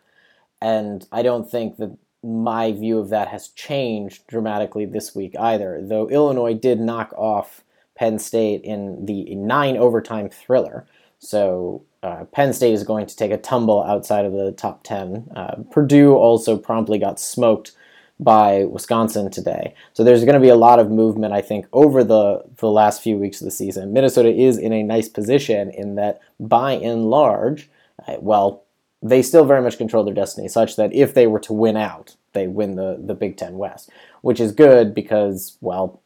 And 0.62 1.06
I 1.12 1.22
don't 1.22 1.50
think 1.50 1.76
that 1.76 1.98
my 2.22 2.72
view 2.72 2.98
of 2.98 3.10
that 3.10 3.28
has 3.28 3.48
changed 3.48 4.26
dramatically 4.26 4.86
this 4.86 5.14
week 5.14 5.34
either, 5.38 5.80
though 5.82 6.08
Illinois 6.08 6.54
did 6.54 6.80
knock 6.80 7.12
off 7.18 7.62
Penn 7.96 8.18
State 8.18 8.62
in 8.62 9.06
the 9.06 9.34
nine 9.34 9.76
overtime 9.76 10.28
thriller. 10.28 10.86
So 11.18 11.84
uh, 12.02 12.24
Penn 12.24 12.52
State 12.52 12.74
is 12.74 12.84
going 12.84 13.06
to 13.06 13.16
take 13.16 13.30
a 13.30 13.38
tumble 13.38 13.82
outside 13.82 14.24
of 14.24 14.32
the 14.32 14.52
top 14.52 14.82
10. 14.84 15.30
Uh, 15.34 15.56
Purdue 15.70 16.14
also 16.14 16.56
promptly 16.56 16.98
got 16.98 17.18
smoked 17.18 17.72
by 18.20 18.64
Wisconsin 18.64 19.30
today. 19.30 19.74
So 19.92 20.04
there's 20.04 20.24
going 20.24 20.34
to 20.34 20.40
be 20.40 20.48
a 20.48 20.56
lot 20.56 20.78
of 20.78 20.90
movement, 20.90 21.32
I 21.32 21.40
think, 21.40 21.66
over 21.72 22.04
the, 22.04 22.44
the 22.58 22.70
last 22.70 23.02
few 23.02 23.16
weeks 23.16 23.40
of 23.40 23.46
the 23.46 23.50
season. 23.50 23.92
Minnesota 23.92 24.30
is 24.30 24.58
in 24.58 24.72
a 24.72 24.82
nice 24.82 25.08
position 25.08 25.70
in 25.70 25.96
that, 25.96 26.20
by 26.38 26.72
and 26.72 27.06
large, 27.06 27.70
uh, 28.06 28.16
well, 28.20 28.64
they 29.02 29.20
still 29.20 29.44
very 29.44 29.62
much 29.62 29.78
control 29.78 30.04
their 30.04 30.14
destiny, 30.14 30.48
such 30.48 30.76
that 30.76 30.92
if 30.94 31.14
they 31.14 31.26
were 31.26 31.40
to 31.40 31.52
win 31.52 31.76
out, 31.76 32.16
they 32.32 32.46
win 32.46 32.76
the, 32.76 33.00
the 33.04 33.14
Big 33.14 33.36
Ten 33.36 33.58
West, 33.58 33.90
which 34.22 34.40
is 34.40 34.52
good 34.52 34.94
because, 34.94 35.58
well, 35.60 36.00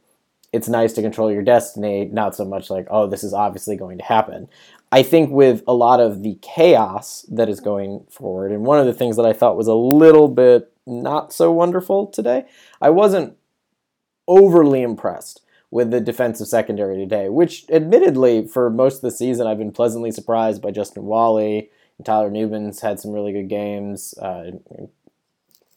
it's 0.53 0.69
nice 0.69 0.93
to 0.95 1.03
control 1.03 1.31
your 1.31 1.43
destiny, 1.43 2.07
not 2.07 2.35
so 2.35 2.45
much 2.45 2.71
like, 2.71 2.87
oh, 2.91 3.07
this 3.07 3.23
is 3.23 3.35
obviously 3.35 3.77
going 3.77 3.99
to 3.99 4.05
happen. 4.05 4.49
I 4.91 5.03
think 5.03 5.31
with 5.31 5.63
a 5.67 5.75
lot 5.75 6.01
of 6.01 6.23
the 6.23 6.39
chaos 6.41 7.27
that 7.31 7.49
is 7.49 7.61
going 7.61 8.07
forward, 8.11 8.53
and 8.53 8.65
one 8.65 8.79
of 8.79 8.87
the 8.87 8.95
things 8.95 9.17
that 9.17 9.27
I 9.27 9.35
thought 9.35 9.57
was 9.57 9.67
a 9.67 9.75
little 9.75 10.29
bit 10.29 10.73
not 10.87 11.33
so 11.33 11.53
wonderful 11.53 12.07
today, 12.07 12.47
I 12.81 12.91
wasn't 12.91 13.37
overly 14.27 14.83
impressed 14.83 15.43
with 15.71 15.91
the 15.91 16.01
defensive 16.01 16.47
secondary 16.47 16.97
today, 16.97 17.29
which 17.29 17.67
admittedly 17.71 18.47
for 18.49 18.71
most 18.71 18.97
of 18.97 19.01
the 19.03 19.11
season 19.11 19.47
I've 19.47 19.59
been 19.59 19.73
pleasantly 19.73 20.11
surprised 20.11 20.63
by 20.63 20.71
Justin 20.71 21.05
Walley. 21.05 21.71
Tyler 22.05 22.31
Nubin's 22.31 22.81
had 22.81 23.01
some 23.01 23.11
really 23.11 23.33
good 23.33 23.49
games. 23.49 24.15
Uh, 24.19 24.53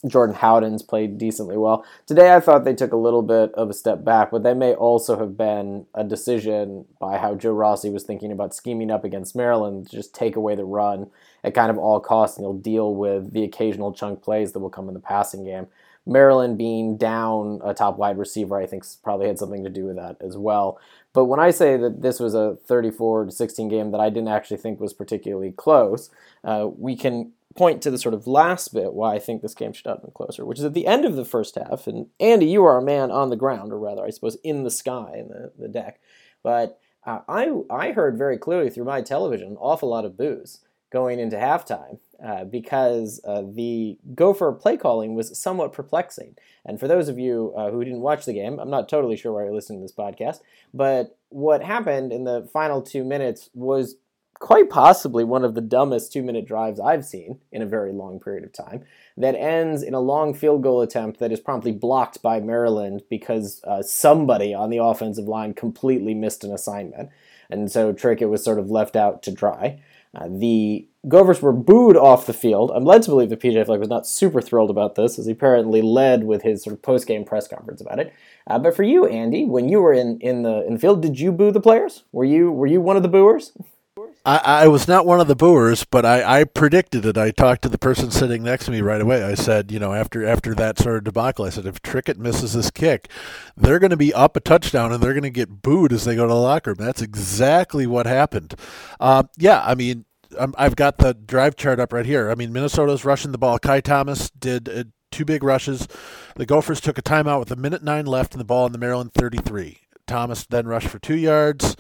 Jordan 0.08 0.36
Howden's 0.36 0.82
played 0.82 1.18
decently 1.18 1.58
well. 1.58 1.86
Today, 2.08 2.34
I 2.34 2.40
thought 2.40 2.64
they 2.64 2.74
took 2.74 2.92
a 2.92 2.98
little 2.98 3.22
bit 3.22 3.54
of 3.54 3.70
a 3.70 3.74
step 3.74 4.04
back, 4.04 4.32
but 4.32 4.42
that 4.44 4.58
may 4.58 4.74
also 4.74 5.18
have 5.20 5.38
been 5.38 5.86
a 5.94 6.04
decision 6.04 6.86
by 7.00 7.18
how 7.20 7.36
Joe 7.36 7.54
Rossi 7.54 7.90
was 7.90 8.04
thinking 8.04 8.32
about 8.32 8.56
scheming 8.56 8.90
up 8.90 9.04
against 9.04 9.36
Maryland 9.36 9.88
to 9.90 9.96
just 9.96 10.16
take 10.16 10.36
away 10.36 10.56
the 10.56 10.66
run 10.66 11.12
at 11.44 11.54
kind 11.54 11.70
of 11.70 11.78
all 11.78 12.00
costs, 12.00 12.38
and 12.38 12.46
he'll 12.46 12.54
deal 12.54 12.96
with 12.96 13.34
the 13.34 13.44
occasional 13.44 13.94
chunk 13.94 14.24
plays 14.24 14.54
that 14.54 14.60
will 14.60 14.70
come 14.70 14.88
in 14.88 14.94
the 14.96 15.00
passing 15.00 15.44
game. 15.44 15.68
Maryland 16.06 16.58
being 16.58 16.98
down 16.98 17.62
a 17.64 17.74
top 17.74 17.98
wide 17.98 18.18
receiver, 18.18 18.60
I 18.60 18.66
think, 18.66 18.84
probably 19.04 19.28
had 19.28 19.38
something 19.38 19.64
to 19.64 19.70
do 19.70 19.86
with 19.86 19.98
that 19.98 20.18
as 20.22 20.38
well. 20.38 20.80
But 21.14 21.26
when 21.26 21.40
I 21.40 21.52
say 21.52 21.78
that 21.78 22.02
this 22.02 22.20
was 22.20 22.34
a 22.34 22.58
34 22.66 23.26
to 23.26 23.32
16 23.32 23.68
game 23.68 23.92
that 23.92 24.02
I 24.02 24.10
didn't 24.10 24.30
actually 24.30 24.58
think 24.58 24.80
was 24.80 24.94
particularly 24.94 25.52
close, 25.52 26.10
uh, 26.44 26.68
we 26.76 26.96
can 26.96 27.34
point 27.56 27.82
to 27.82 27.92
the 27.92 27.98
sort 27.98 28.14
of 28.14 28.28
last 28.28 28.74
bit 28.74 28.94
why 28.94 29.16
I 29.16 29.20
think 29.20 29.42
this 29.42 29.54
game 29.54 29.74
should 29.74 29.88
have 29.88 30.02
been 30.02 30.12
closer, 30.12 30.46
which 30.46 30.60
is 30.60 30.66
at 30.66 30.74
the 30.74 30.88
end 30.88 31.06
of 31.06 31.16
the 31.16 31.26
first 31.26 31.56
half. 31.56 31.86
And 31.86 32.08
Andy, 32.20 32.46
you 32.46 32.64
are 32.64 32.78
a 32.78 32.84
man 32.84 33.12
on 33.12 33.30
the 33.30 33.36
ground, 33.36 33.74
or 33.74 33.80
rather, 33.80 34.06
I 34.06 34.10
suppose, 34.10 34.38
in 34.44 34.64
the 34.64 34.72
sky, 34.72 35.16
in 35.18 35.28
the, 35.28 35.52
the 35.60 35.68
deck. 35.68 36.00
But 36.44 36.80
uh, 37.06 37.20
I, 37.28 37.52
I 37.70 37.92
heard 37.92 38.18
very 38.18 38.38
clearly 38.38 38.70
through 38.70 38.86
my 38.86 39.02
television 39.02 39.50
an 39.50 39.58
awful 39.58 39.90
lot 39.90 40.06
of 40.06 40.18
boos 40.18 40.62
going 40.92 41.20
into 41.20 41.38
halftime 41.38 42.00
uh, 42.24 42.44
because 42.44 43.22
uh, 43.26 43.44
the 43.46 43.98
Gopher 44.14 44.52
play 44.52 44.78
calling 44.78 45.16
was 45.16 45.38
somewhat 45.38 45.74
perplexing. 45.74 46.36
And 46.66 46.80
for 46.80 46.88
those 46.88 47.08
of 47.08 47.18
you 47.18 47.54
uh, 47.58 47.72
who 47.72 47.84
didn't 47.84 48.02
watch 48.02 48.26
the 48.26 48.34
game, 48.34 48.60
I'm 48.60 48.70
not 48.70 48.90
totally 48.90 49.18
sure 49.18 49.34
why 49.34 49.44
you're 49.44 49.54
listening 49.54 49.80
to 49.80 49.86
this 49.86 49.96
podcast, 49.96 50.42
but 50.74 51.18
what 51.30 51.64
happened 51.64 52.12
in 52.12 52.26
the 52.26 52.48
final 52.54 52.82
two 52.82 53.04
minutes 53.04 53.50
was 53.54 53.96
quite 54.42 54.70
possibly 54.70 55.24
one 55.24 55.46
of 55.46 55.54
the 55.54 55.62
dumbest 55.62 56.12
two 56.12 56.24
minute 56.24 56.46
drives 56.46 56.80
I've 56.80 57.06
seen 57.06 57.40
in 57.52 57.62
a 57.62 57.68
very 57.68 57.94
long 57.94 58.20
period 58.20 58.44
of 58.44 58.52
time 58.52 58.84
that 59.16 59.36
ends 59.36 59.84
in 59.84 59.94
a 59.94 60.00
long 60.00 60.34
field 60.34 60.64
goal 60.64 60.82
attempt 60.82 61.20
that 61.20 61.32
is 61.32 61.40
promptly 61.40 61.72
blocked 61.72 62.22
by 62.24 62.40
Maryland 62.40 63.04
because 63.10 63.62
uh, 63.66 63.84
somebody 63.84 64.54
on 64.54 64.72
the 64.72 64.80
offensive 64.80 65.26
line 65.26 65.54
completely 65.54 66.16
missed 66.16 66.44
an 66.44 66.52
assignment. 66.52 67.10
And 67.52 67.72
so 67.72 67.94
Trickett 67.94 68.30
was 68.30 68.44
sort 68.44 68.60
of 68.60 68.72
left 68.72 68.96
out 68.96 69.22
to 69.24 69.32
dry. 69.32 69.82
Uh, 70.14 70.28
the 70.30 70.88
Gophers 71.08 71.42
were 71.42 71.54
booed 71.54 71.98
off 71.98 72.26
the 72.26 72.34
field. 72.34 72.72
I'm 72.76 72.84
led 72.84 73.02
to 73.04 73.10
believe 73.10 73.30
that 73.30 73.40
PJ 73.40 73.66
Fleck 73.66 73.80
was 73.80 73.90
not 73.90 74.06
super 74.06 74.42
thrilled 74.42 74.70
about 74.70 74.96
this, 74.96 75.18
as 75.18 75.26
he 75.26 75.32
apparently 75.32 75.82
led 75.82 76.26
with 76.26 76.44
his 76.44 76.64
sort 76.64 76.76
of 76.76 76.82
post-game 76.82 77.24
press 77.24 77.48
conference 77.48 77.82
about 77.82 78.00
it. 78.00 78.14
Uh, 78.46 78.60
but 78.60 78.76
for 78.76 78.84
you, 78.84 79.06
Andy, 79.06 79.46
when 79.46 79.70
you 79.70 79.80
were 79.80 79.94
in, 79.94 80.20
in 80.20 80.44
the 80.44 80.66
in 80.66 80.74
the 80.74 80.80
field, 80.80 81.02
did 81.02 81.20
you 81.20 81.32
boo 81.32 81.52
the 81.52 81.62
players? 81.62 82.04
Were 82.12 82.26
you 82.26 82.52
were 82.52 82.68
you 82.68 82.82
one 82.82 82.98
of 82.98 83.04
the 83.04 83.10
booers? 83.10 83.54
I, 84.24 84.38
I 84.38 84.68
was 84.68 84.88
not 84.88 85.06
one 85.06 85.20
of 85.20 85.28
the 85.28 85.36
booers, 85.36 85.84
but 85.84 86.06
I, 86.06 86.42
I 86.42 86.44
predicted 86.44 87.06
it. 87.06 87.18
I 87.18 87.32
talked 87.32 87.64
to 87.64 87.70
the 87.70 87.80
person 87.80 88.12
sitting 88.12 88.44
next 88.44 88.66
to 88.66 88.72
me 88.72 88.82
right 88.82 89.02
away. 89.02 89.24
I 89.24 89.34
said, 89.34 89.72
you 89.72 89.80
know, 89.80 89.94
after 89.94 90.26
after 90.26 90.54
that 90.56 90.78
sort 90.78 90.98
of 90.98 91.04
debacle, 91.06 91.46
I 91.46 91.50
said, 91.50 91.66
if 91.66 91.82
Trickett 91.82 92.18
misses 92.18 92.54
this 92.54 92.70
kick, 92.70 93.10
they're 93.58 93.80
going 93.80 93.92
to 93.92 93.98
be 93.98 94.14
up 94.14 94.36
a 94.36 94.40
touchdown 94.40 94.92
and 94.92 95.02
they're 95.02 95.14
going 95.14 95.24
to 95.24 95.32
get 95.32 95.62
booed 95.64 95.92
as 95.92 96.06
they 96.06 96.16
go 96.16 96.28
to 96.28 96.34
the 96.34 96.40
locker 96.40 96.72
room. 96.72 96.78
That's 96.78 97.02
exactly 97.02 97.88
what 97.88 98.06
happened. 98.06 98.54
Um, 99.00 99.30
yeah, 99.38 99.64
I 99.66 99.74
mean, 99.74 100.06
i 100.40 100.64
have 100.64 100.76
got 100.76 101.00
the 101.00 101.14
drive 101.14 101.56
chart 101.56 101.80
up 101.80 101.92
right 101.92 102.06
here. 102.06 102.30
I 102.30 102.36
mean, 102.36 102.54
Minnesota's 102.54 103.04
rushing 103.04 103.32
the 103.32 103.38
ball. 103.38 103.58
Ky 103.58 103.82
Thomas 103.82 104.30
did 104.30 104.70
uh, 104.70 104.84
two 105.12 105.26
big 105.26 105.44
rushes. 105.44 105.88
The 106.36 106.46
Gophers 106.46 106.80
took 106.80 106.98
a 106.98 107.02
timeout 107.02 107.40
with 107.40 107.52
a 107.52 107.56
minute 107.56 107.84
nine 107.84 108.06
left 108.06 108.34
and 108.34 108.40
the 108.40 108.46
ball 108.46 108.68
in 108.68 108.72
the 108.72 108.78
Maryland 108.78 109.14
33. 109.14 109.80
Thomas 110.06 110.46
then 110.46 110.68
rushed 110.68 110.90
for 110.90 111.00
two 111.00 111.16
yards. 111.16 111.76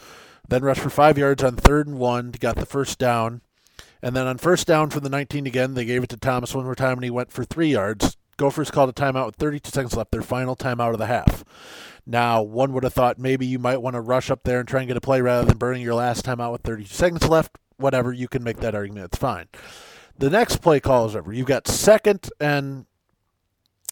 Then 0.52 0.64
rushed 0.64 0.82
for 0.82 0.90
five 0.90 1.18
yards 1.18 1.42
on 1.46 1.56
third 1.56 1.88
and 1.88 1.98
one, 1.98 2.34
to 2.34 2.38
got 2.38 2.58
the 2.58 2.66
first 2.66 3.00
down. 3.00 3.40
And 4.02 4.14
then 4.14 4.28
on 4.28 4.38
first 4.38 4.68
down 4.68 4.90
from 4.90 5.02
the 5.02 5.10
19 5.10 5.48
again, 5.48 5.76
they 5.76 5.86
gave 5.86 6.04
it 6.04 6.10
to 6.10 6.18
Thomas 6.18 6.54
one 6.54 6.66
more 6.66 6.76
time, 6.76 6.98
and 6.98 7.06
he 7.06 7.10
went 7.10 7.32
for 7.32 7.46
three 7.46 7.70
yards. 7.70 8.18
Gophers 8.36 8.70
called 8.70 8.90
a 8.90 8.92
timeout 8.92 9.28
with 9.28 9.38
32 9.38 9.70
seconds 9.70 9.96
left, 9.96 10.12
their 10.12 10.22
final 10.22 10.58
timeout 10.58 10.92
of 10.92 10.98
the 10.98 11.06
half. 11.06 11.46
Now, 12.06 12.42
one 12.42 12.74
would 12.74 12.84
have 12.84 12.94
thought 12.94 13.18
maybe 13.18 13.46
you 13.46 13.60
might 13.60 13.82
want 13.82 13.94
to 13.94 14.02
rush 14.02 14.30
up 14.30 14.44
there 14.44 14.60
and 14.60 14.68
try 14.68 14.82
and 14.82 14.90
get 14.90 14.98
a 14.98 15.02
play 15.02 15.22
rather 15.22 15.48
than 15.48 15.58
burning 15.58 15.84
your 15.84 15.94
last 15.94 16.26
timeout 16.26 16.52
with 16.52 16.64
32 16.64 16.90
seconds 16.90 17.30
left. 17.30 17.58
Whatever, 17.78 18.12
you 18.12 18.28
can 18.28 18.44
make 18.44 18.58
that 18.58 18.76
argument. 18.76 19.06
It's 19.06 19.18
fine. 19.18 19.48
The 20.18 20.30
next 20.30 20.58
play 20.58 20.82
call 20.82 21.06
is 21.06 21.16
over. 21.16 21.32
You've 21.32 21.48
got 21.48 21.66
second 21.66 22.30
and 22.42 22.88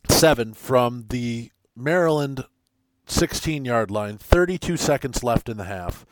seven 0.10 0.54
from 0.54 1.06
the 1.08 1.52
Maryland 1.74 2.44
16 3.06 3.64
yard 3.64 3.90
line, 3.90 4.18
32 4.18 4.76
seconds 4.76 5.24
left 5.24 5.48
in 5.48 5.56
the 5.56 5.64
half 5.64 6.06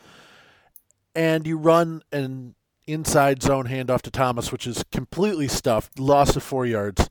and 1.18 1.48
you 1.48 1.58
run 1.58 2.00
an 2.12 2.54
inside 2.86 3.42
zone 3.42 3.66
handoff 3.66 4.02
to 4.02 4.10
Thomas, 4.10 4.52
which 4.52 4.68
is 4.68 4.84
completely 4.92 5.48
stuffed, 5.48 5.98
loss 5.98 6.36
of 6.36 6.44
four 6.44 6.64
yards. 6.64 7.08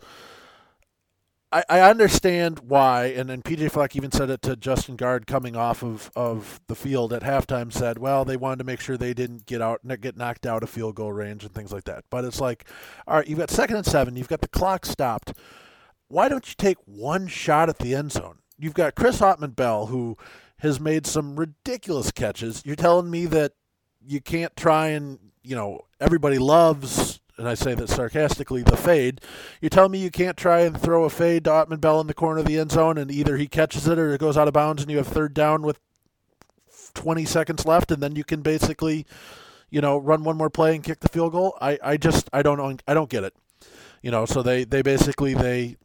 I, 1.51 1.63
I 1.69 1.81
understand 1.81 2.59
why, 2.59 3.07
and 3.07 3.29
then 3.29 3.41
PJ 3.41 3.69
Fleck 3.69 3.97
even 3.97 4.13
said 4.13 4.29
it 4.29 4.41
to 4.43 4.55
Justin 4.55 4.95
Guard 4.95 5.27
coming 5.27 5.57
off 5.57 5.83
of, 5.83 6.09
of 6.15 6.61
the 6.67 6.75
field 6.75 7.11
at 7.11 7.21
halftime. 7.21 7.71
Said, 7.71 7.97
well, 7.97 8.23
they 8.23 8.37
wanted 8.37 8.59
to 8.59 8.63
make 8.63 8.79
sure 8.79 8.95
they 8.95 9.13
didn't 9.13 9.45
get 9.45 9.61
out, 9.61 9.81
get 9.99 10.15
knocked 10.15 10.45
out 10.45 10.63
of 10.63 10.69
field 10.69 10.95
goal 10.95 11.11
range 11.11 11.43
and 11.43 11.53
things 11.53 11.73
like 11.73 11.83
that. 11.83 12.05
But 12.09 12.23
it's 12.23 12.39
like, 12.39 12.63
all 13.07 13.17
right, 13.17 13.27
you've 13.27 13.39
got 13.39 13.51
second 13.51 13.75
and 13.75 13.85
seven, 13.85 14.15
you've 14.15 14.29
got 14.29 14.39
the 14.39 14.47
clock 14.47 14.85
stopped. 14.85 15.33
Why 16.07 16.29
don't 16.29 16.47
you 16.47 16.55
take 16.57 16.77
one 16.85 17.27
shot 17.27 17.67
at 17.67 17.79
the 17.79 17.93
end 17.93 18.13
zone? 18.13 18.37
You've 18.57 18.73
got 18.73 18.95
Chris 18.95 19.19
Autman-Bell 19.19 19.87
who 19.87 20.17
has 20.59 20.79
made 20.79 21.05
some 21.05 21.35
ridiculous 21.35 22.13
catches. 22.13 22.63
You're 22.65 22.77
telling 22.77 23.11
me 23.11 23.25
that 23.25 23.51
you 24.07 24.21
can't 24.21 24.55
try 24.55 24.89
and 24.89 25.19
you 25.43 25.55
know 25.55 25.81
everybody 25.99 26.37
loves 26.37 27.19
and 27.37 27.47
I 27.47 27.53
say 27.53 27.75
that 27.75 27.89
sarcastically, 27.89 28.63
the 28.63 28.75
fade. 28.75 29.21
You 29.61 29.69
tell 29.69 29.89
me 29.89 29.99
you 29.99 30.09
can't 30.09 30.37
try 30.37 30.61
and 30.61 30.79
throw 30.79 31.03
a 31.03 31.09
fade 31.09 31.43
to 31.43 31.51
Autman-Bell 31.51 32.01
in 32.01 32.07
the 32.07 32.13
corner 32.13 32.39
of 32.39 32.45
the 32.45 32.57
end 32.57 32.71
zone, 32.71 32.97
and 32.97 33.11
either 33.11 33.37
he 33.37 33.47
catches 33.47 33.87
it 33.87 33.99
or 33.99 34.11
it 34.13 34.19
goes 34.19 34.37
out 34.37 34.47
of 34.47 34.55
bounds, 34.55 34.81
and 34.81 34.89
you 34.89 34.97
have 34.97 35.07
third 35.07 35.33
down 35.33 35.61
with 35.61 35.79
20 36.95 37.25
seconds 37.25 37.65
left, 37.65 37.91
and 37.91 38.01
then 38.01 38.15
you 38.15 38.23
can 38.23 38.41
basically, 38.41 39.05
you 39.69 39.81
know, 39.81 39.97
run 39.97 40.23
one 40.23 40.35
more 40.35 40.49
play 40.49 40.73
and 40.73 40.83
kick 40.83 40.99
the 40.99 41.09
field 41.09 41.33
goal. 41.33 41.55
I, 41.61 41.77
I 41.83 41.97
just 41.97 42.27
I 42.33 42.41
don't 42.41 42.81
I 42.87 42.93
don't 42.93 43.09
get 43.09 43.23
it. 43.23 43.35
You 44.01 44.09
know, 44.11 44.25
so 44.25 44.41
they 44.41 44.63
they 44.63 44.81
basically 44.81 45.35
they, 45.35 45.77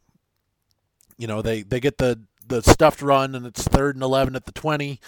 you 1.17 1.27
know, 1.27 1.41
they 1.41 1.61
they 1.61 1.79
get 1.79 1.99
the 1.99 2.19
the 2.47 2.61
stuffed 2.61 3.01
run, 3.01 3.35
and 3.35 3.45
it's 3.45 3.63
third 3.63 3.95
and 3.95 4.03
11 4.03 4.35
at 4.35 4.45
the 4.45 4.51
20 4.51 4.99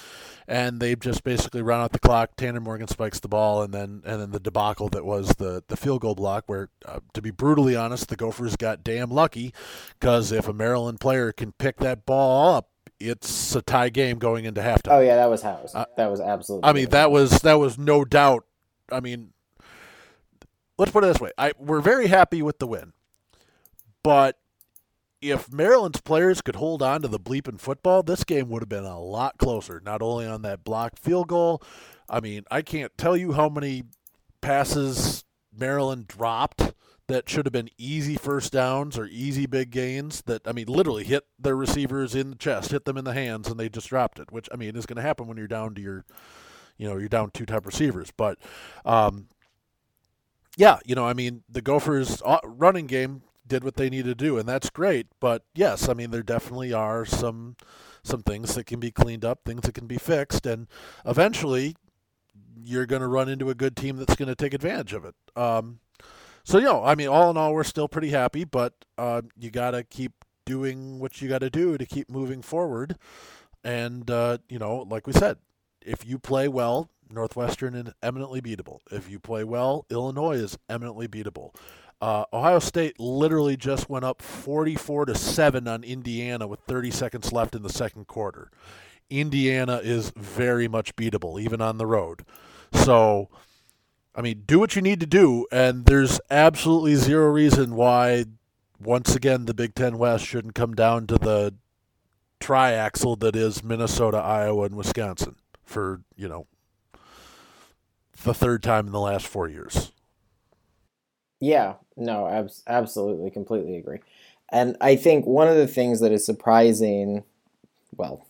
and 0.48 0.80
they've 0.80 1.00
just 1.00 1.24
basically 1.24 1.62
run 1.62 1.82
out 1.82 1.92
the 1.92 2.00
clock. 2.00 2.36
Tanner 2.36 2.60
Morgan 2.60 2.88
spikes 2.88 3.20
the 3.20 3.28
ball, 3.28 3.64
and 3.64 3.74
then 3.74 4.02
and 4.06 4.22
then 4.22 4.32
the 4.32 4.40
debacle 4.40 4.90
that 4.90 5.06
was 5.06 5.30
the 5.38 5.64
the 5.68 5.78
field 5.78 6.02
goal 6.02 6.16
block. 6.16 6.44
Where, 6.48 6.70
uh, 6.86 7.00
to 7.14 7.22
be 7.22 7.32
brutally 7.32 7.76
honest, 7.76 8.10
the 8.10 8.16
Gophers 8.16 8.56
got 8.56 8.84
damn 8.84 9.10
lucky 9.10 9.54
because 10.00 10.32
if 10.32 10.48
a 10.48 10.54
Maryland 10.54 11.00
player 11.00 11.32
can 11.32 11.52
pick 11.54 11.78
that 11.78 12.06
ball 12.06 12.56
up, 12.56 12.70
it's 13.00 13.56
a 13.56 13.62
tie 13.62 13.90
game 13.90 14.20
going 14.20 14.46
into 14.46 14.62
halftime. 14.62 14.92
Oh 14.92 15.00
yeah, 15.00 15.16
that 15.16 15.30
was 15.30 15.42
how. 15.42 15.66
Uh, 15.74 15.86
that 15.98 16.12
was 16.12 16.20
absolutely. 16.22 16.70
I 16.70 16.74
mean, 16.74 16.90
that 16.90 17.12
was 17.12 17.40
that 17.42 17.56
was 17.56 17.78
no 17.78 18.06
doubt. 18.06 18.46
I 18.92 19.00
mean, 19.00 19.32
let's 20.78 20.92
put 20.92 21.04
it 21.04 21.08
this 21.08 21.20
way: 21.20 21.32
I 21.38 21.54
we're 21.58 21.82
very 21.82 22.08
happy 22.08 22.44
with 22.44 22.60
the 22.60 22.68
win, 22.68 22.94
but 24.04 24.38
if 25.32 25.52
Maryland's 25.52 26.02
players 26.02 26.42
could 26.42 26.56
hold 26.56 26.82
on 26.82 27.02
to 27.02 27.08
the 27.08 27.20
bleeping 27.20 27.60
football, 27.60 28.04
this 28.04 28.24
game 28.24 28.50
would 28.50 28.62
have 28.62 28.70
been 28.70 28.86
a 28.86 29.00
lot 29.00 29.38
closer. 29.38 29.82
Not 29.84 30.02
only 30.02 30.26
on 30.26 30.42
that 30.44 30.64
blocked 30.64 31.00
field 31.00 31.28
goal, 31.28 31.62
I 32.10 32.20
mean, 32.20 32.44
I 32.52 32.62
can't 32.62 32.96
tell 32.98 33.18
you 33.18 33.34
how 33.34 33.50
many 33.50 33.84
passes 34.42 35.24
Maryland 35.58 36.08
dropped 36.08 36.74
that 37.08 37.30
should 37.30 37.46
have 37.46 37.54
been 37.54 37.70
easy 37.78 38.16
first 38.16 38.52
downs 38.52 38.98
or 38.98 39.06
easy 39.06 39.46
big 39.46 39.70
gains 39.70 40.24
that 40.24 40.48
I 40.48 40.52
mean 40.52 40.68
literally 40.68 41.04
hit 41.04 41.26
their 41.38 41.56
receivers 41.56 42.16
in 42.16 42.32
the 42.32 42.36
chest, 42.36 42.72
hit 42.72 42.86
them 42.86 42.98
in 42.98 43.06
the 43.06 43.14
hands 43.14 43.48
and 43.48 43.60
they 43.60 43.70
just 43.70 43.90
dropped 43.90 44.20
it, 44.20 44.32
which 44.32 44.50
I 44.52 44.56
mean 44.56 44.76
is 44.76 44.86
going 44.86 44.98
to 44.98 45.02
happen 45.02 45.28
when 45.28 45.38
you're 45.38 45.48
down 45.48 45.76
to 45.76 45.82
your 45.82 46.06
you 46.78 46.90
know, 46.90 46.98
you're 46.98 47.08
down 47.08 47.32
two 47.32 47.46
top 47.46 47.66
receivers, 47.66 48.12
but 48.16 48.38
um 48.86 49.28
yeah, 50.58 50.80
you 50.86 50.96
know, 50.96 51.06
I 51.06 51.14
mean, 51.14 51.44
the 51.50 51.62
Gophers' 51.62 52.22
uh, 52.24 52.40
running 52.44 52.88
game 52.88 53.24
did 53.48 53.64
what 53.64 53.76
they 53.76 53.90
needed 53.90 54.18
to 54.18 54.26
do, 54.26 54.38
and 54.38 54.48
that's 54.48 54.70
great. 54.70 55.08
But 55.20 55.44
yes, 55.54 55.90
I 55.90 55.94
mean 55.94 56.12
there 56.12 56.24
definitely 56.24 56.74
are 56.74 57.06
some 57.06 57.56
some 58.04 58.22
things 58.22 58.56
that 58.56 58.66
can 58.66 58.80
be 58.80 58.92
cleaned 58.92 59.26
up, 59.26 59.40
things 59.46 59.62
that 59.62 59.74
can 59.74 59.88
be 59.88 59.98
fixed, 59.98 60.46
and 60.46 60.68
eventually 61.06 61.76
you're 62.64 62.86
going 62.86 63.02
to 63.02 63.08
run 63.08 63.30
into 63.30 63.50
a 63.50 63.56
good 63.56 63.76
team 63.76 63.98
that's 63.98 64.16
going 64.16 64.28
to 64.28 64.36
take 64.36 64.54
advantage 64.54 64.94
of 64.94 65.06
it. 65.06 65.16
Um, 65.36 65.80
so 66.44 66.58
you 66.60 66.66
know, 66.66 66.84
I 66.84 66.96
mean, 66.96 67.08
all 67.08 67.30
in 67.32 67.38
all, 67.38 67.54
we're 67.54 67.64
still 67.64 67.88
pretty 67.88 68.10
happy, 68.10 68.44
but 68.44 68.74
uh, 68.98 69.24
you 69.38 69.50
got 69.50 69.72
to 69.72 69.84
keep 69.84 70.14
doing 70.46 71.00
what 71.00 71.22
you 71.22 71.28
got 71.28 71.40
to 71.40 71.50
do 71.50 71.78
to 71.78 71.86
keep 71.86 72.10
moving 72.10 72.42
forward. 72.42 72.98
And 73.64 74.10
uh, 74.10 74.38
you 74.48 74.60
know, 74.60 74.86
like 74.90 75.08
we 75.08 75.14
said, 75.14 75.38
if 75.82 76.06
you 76.06 76.20
play 76.20 76.48
well, 76.48 76.90
Northwestern 77.10 77.76
is 77.76 77.94
eminently 78.02 78.42
beatable. 78.42 78.80
If 78.92 79.10
you 79.10 79.20
play 79.20 79.44
well, 79.44 79.86
Illinois 79.90 80.38
is 80.38 80.58
eminently 80.70 81.08
beatable. 81.08 81.54
Uh, 82.02 82.26
Ohio 82.34 82.60
State 82.60 83.00
literally 83.00 83.56
just 83.56 83.90
went 83.90 84.06
up 84.06 84.22
44 84.22 85.06
to 85.06 85.16
7 85.16 85.68
on 85.68 85.84
Indiana 85.84 86.46
with 86.46 86.60
30 86.68 86.92
seconds 86.92 87.32
left 87.32 87.56
in 87.56 87.64
the 87.64 87.70
second 87.70 88.08
quarter. 88.08 88.52
Indiana 89.10 89.80
is 89.84 90.12
very 90.16 90.68
much 90.68 90.96
beatable, 90.96 91.40
even 91.42 91.62
on 91.62 91.78
the 91.78 91.86
road. 91.86 92.26
So, 92.74 93.30
I 94.14 94.22
mean, 94.22 94.44
do 94.46 94.60
what 94.60 94.76
you 94.76 94.82
need 94.82 95.00
to 95.00 95.06
do, 95.06 95.48
and 95.52 95.86
there's 95.86 96.20
absolutely 96.30 96.96
zero 96.96 97.30
reason 97.30 97.76
why, 97.76 98.26
once 98.80 99.16
again, 99.16 99.46
the 99.46 99.54
Big 99.54 99.76
Ten 99.76 99.98
West 99.98 100.26
shouldn't 100.26 100.56
come 100.56 100.74
down 100.74 101.08
to 101.08 101.18
the 101.18 101.54
triaxle 102.40 103.20
that 103.20 103.36
is 103.36 103.64
Minnesota, 103.64 104.18
Iowa, 104.18 104.66
and 104.66 104.76
Wisconsin 104.76 105.36
for, 105.64 106.02
you 106.16 106.28
know, 106.28 106.48
the 108.26 108.34
third 108.34 108.62
time 108.62 108.88
in 108.88 108.92
the 108.92 109.00
last 109.00 109.26
four 109.26 109.48
years. 109.48 109.92
Yeah, 111.40 111.76
no, 111.96 112.28
abs- 112.28 112.64
absolutely, 112.68 113.30
completely 113.30 113.78
agree. 113.78 114.00
And 114.50 114.76
I 114.82 114.96
think 114.96 115.26
one 115.26 115.48
of 115.48 115.56
the 115.56 115.68
things 115.68 116.00
that 116.02 116.12
is 116.12 116.26
surprising, 116.26 117.24
well, 117.96 118.28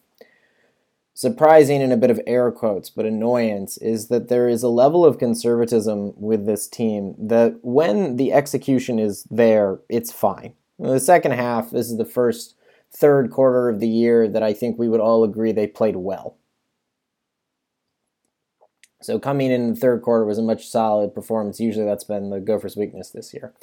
surprising 1.13 1.81
in 1.81 1.91
a 1.91 1.97
bit 1.97 2.11
of 2.11 2.19
air 2.27 2.51
quotes, 2.51 2.89
but 2.89 3.05
annoyance 3.05 3.77
is 3.77 4.07
that 4.09 4.27
there 4.27 4.47
is 4.47 4.63
a 4.63 4.69
level 4.69 5.05
of 5.05 5.17
conservatism 5.17 6.13
with 6.17 6.45
this 6.45 6.67
team 6.67 7.15
that 7.17 7.57
when 7.63 8.17
the 8.17 8.33
execution 8.33 8.99
is 8.99 9.23
there, 9.31 9.79
it's 9.89 10.11
fine. 10.11 10.53
In 10.77 10.87
the 10.87 10.99
second 10.99 11.31
half, 11.31 11.71
this 11.71 11.89
is 11.89 11.97
the 11.97 12.05
first 12.05 12.55
third 12.91 13.31
quarter 13.31 13.69
of 13.69 13.79
the 13.79 13.87
year 13.87 14.27
that 14.27 14.43
I 14.43 14.53
think 14.53 14.77
we 14.77 14.89
would 14.89 14.99
all 14.99 15.23
agree 15.23 15.51
they 15.51 15.67
played 15.67 15.95
well. 15.95 16.37
So 19.05 19.19
coming 19.19 19.51
in 19.51 19.73
the 19.73 19.79
third 19.79 20.01
quarter 20.01 20.25
was 20.25 20.37
a 20.37 20.43
much 20.43 20.67
solid 20.67 21.13
performance. 21.13 21.59
Usually 21.59 21.85
that's 21.85 22.03
been 22.03 22.29
the 22.29 22.39
Gophers' 22.39 22.75
weakness 22.75 23.09
this 23.09 23.33
year 23.33 23.53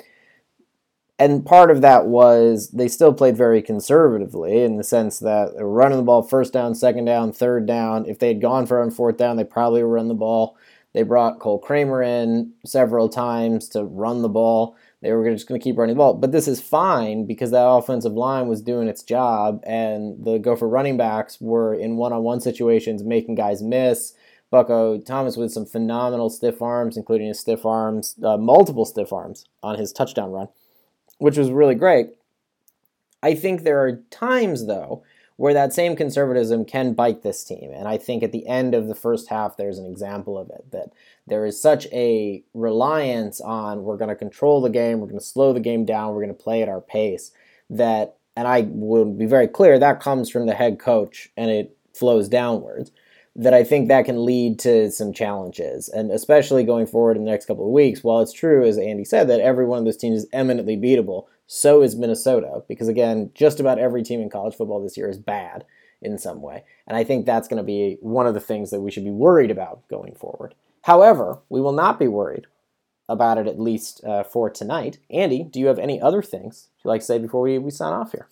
and 1.22 1.46
part 1.46 1.70
of 1.70 1.82
that 1.82 2.06
was 2.06 2.70
they 2.70 2.88
still 2.88 3.12
played 3.12 3.36
very 3.36 3.62
conservatively 3.62 4.62
in 4.62 4.76
the 4.76 4.82
sense 4.82 5.20
that 5.20 5.54
they 5.54 5.62
were 5.62 5.72
running 5.72 5.98
the 5.98 6.04
ball 6.04 6.22
first 6.22 6.52
down, 6.52 6.74
second 6.74 7.04
down, 7.04 7.32
third 7.32 7.64
down. 7.64 8.06
If 8.06 8.18
they 8.18 8.26
had 8.26 8.40
gone 8.40 8.66
for 8.66 8.82
on 8.82 8.90
fourth 8.90 9.18
down, 9.18 9.36
they 9.36 9.44
probably 9.44 9.84
would 9.84 9.92
run 9.92 10.08
the 10.08 10.14
ball. 10.14 10.56
They 10.94 11.04
brought 11.04 11.38
Cole 11.38 11.60
Kramer 11.60 12.02
in 12.02 12.54
several 12.66 13.08
times 13.08 13.68
to 13.68 13.84
run 13.84 14.22
the 14.22 14.28
ball. 14.28 14.76
They 15.00 15.12
were 15.12 15.30
just 15.30 15.46
going 15.46 15.60
to 15.60 15.64
keep 15.64 15.78
running 15.78 15.94
the 15.94 15.98
ball. 15.98 16.14
But 16.14 16.32
this 16.32 16.48
is 16.48 16.60
fine 16.60 17.24
because 17.24 17.52
that 17.52 17.66
offensive 17.66 18.14
line 18.14 18.48
was 18.48 18.60
doing 18.60 18.88
its 18.88 19.04
job, 19.04 19.62
and 19.64 20.24
the 20.24 20.38
Gopher 20.38 20.68
running 20.68 20.96
backs 20.96 21.40
were 21.40 21.72
in 21.72 21.96
one 21.96 22.12
on 22.12 22.24
one 22.24 22.40
situations 22.40 23.04
making 23.04 23.36
guys 23.36 23.62
miss. 23.62 24.14
Bucky 24.52 25.02
Thomas 25.02 25.36
with 25.36 25.50
some 25.50 25.66
phenomenal 25.66 26.30
stiff 26.30 26.62
arms, 26.62 26.96
including 26.96 27.26
his 27.26 27.40
stiff 27.40 27.66
arms, 27.66 28.14
uh, 28.22 28.36
multiple 28.36 28.84
stiff 28.84 29.12
arms 29.12 29.46
on 29.64 29.76
his 29.76 29.92
touchdown 29.92 30.30
run 30.30 30.46
which 31.22 31.38
was 31.38 31.52
really 31.52 31.76
great. 31.76 32.08
I 33.22 33.36
think 33.36 33.62
there 33.62 33.80
are 33.84 34.02
times, 34.10 34.66
though, 34.66 35.04
where 35.36 35.54
that 35.54 35.72
same 35.72 35.94
conservatism 35.94 36.64
can 36.64 36.94
bite 36.94 37.22
this 37.22 37.44
team. 37.44 37.70
And 37.72 37.86
I 37.86 37.96
think 37.96 38.24
at 38.24 38.32
the 38.32 38.44
end 38.48 38.74
of 38.74 38.88
the 38.88 38.94
first 38.96 39.28
half, 39.28 39.56
there's 39.56 39.78
an 39.78 39.86
example 39.86 40.36
of 40.36 40.50
it 40.50 40.72
that 40.72 40.92
there 41.28 41.46
is 41.46 41.62
such 41.62 41.86
a 41.92 42.42
reliance 42.54 43.40
on 43.40 43.84
we're 43.84 43.96
going 43.96 44.08
to 44.08 44.16
control 44.16 44.60
the 44.60 44.68
game, 44.68 44.98
we're 44.98 45.06
going 45.06 45.18
to 45.18 45.24
slow 45.24 45.52
the 45.52 45.60
game 45.60 45.84
down, 45.84 46.12
we're 46.12 46.24
going 46.24 46.36
to 46.36 46.42
play 46.42 46.60
at 46.60 46.68
our 46.68 46.80
pace 46.80 47.30
that, 47.70 48.16
and 48.36 48.48
I 48.48 48.66
will 48.68 49.04
be 49.04 49.26
very 49.26 49.46
clear, 49.46 49.78
that 49.78 50.00
comes 50.00 50.28
from 50.28 50.46
the 50.46 50.54
head 50.54 50.80
coach 50.80 51.30
and 51.36 51.52
it 51.52 51.76
flows 51.94 52.28
downwards 52.28 52.90
that 53.34 53.54
I 53.54 53.64
think 53.64 53.88
that 53.88 54.04
can 54.04 54.24
lead 54.24 54.58
to 54.60 54.90
some 54.90 55.12
challenges, 55.12 55.88
and 55.88 56.10
especially 56.10 56.64
going 56.64 56.86
forward 56.86 57.16
in 57.16 57.24
the 57.24 57.30
next 57.30 57.46
couple 57.46 57.64
of 57.64 57.72
weeks. 57.72 58.04
While 58.04 58.20
it's 58.20 58.32
true, 58.32 58.64
as 58.64 58.76
Andy 58.76 59.04
said, 59.04 59.28
that 59.28 59.40
every 59.40 59.64
one 59.64 59.78
of 59.78 59.84
those 59.84 59.96
teams 59.96 60.18
is 60.18 60.28
eminently 60.32 60.76
beatable, 60.76 61.26
so 61.46 61.82
is 61.82 61.96
Minnesota, 61.96 62.62
because 62.68 62.88
again, 62.88 63.30
just 63.34 63.58
about 63.58 63.78
every 63.78 64.02
team 64.02 64.20
in 64.20 64.28
college 64.28 64.54
football 64.54 64.82
this 64.82 64.96
year 64.96 65.08
is 65.08 65.18
bad 65.18 65.64
in 66.02 66.18
some 66.18 66.42
way, 66.42 66.64
and 66.86 66.96
I 66.96 67.04
think 67.04 67.24
that's 67.24 67.48
going 67.48 67.58
to 67.58 67.64
be 67.64 67.96
one 68.00 68.26
of 68.26 68.34
the 68.34 68.40
things 68.40 68.70
that 68.70 68.80
we 68.80 68.90
should 68.90 69.04
be 69.04 69.10
worried 69.10 69.50
about 69.50 69.86
going 69.88 70.14
forward. 70.14 70.54
However, 70.82 71.38
we 71.48 71.60
will 71.60 71.72
not 71.72 71.98
be 71.98 72.08
worried 72.08 72.46
about 73.08 73.38
it 73.38 73.46
at 73.46 73.58
least 73.58 74.04
uh, 74.04 74.24
for 74.24 74.50
tonight. 74.50 74.98
Andy, 75.10 75.42
do 75.42 75.60
you 75.60 75.66
have 75.66 75.78
any 75.78 76.00
other 76.00 76.22
things 76.22 76.68
you'd 76.84 76.90
like 76.90 77.00
to 77.00 77.06
say 77.06 77.18
before 77.18 77.42
we, 77.42 77.58
we 77.58 77.70
sign 77.70 77.92
off 77.92 78.12
here? 78.12 78.28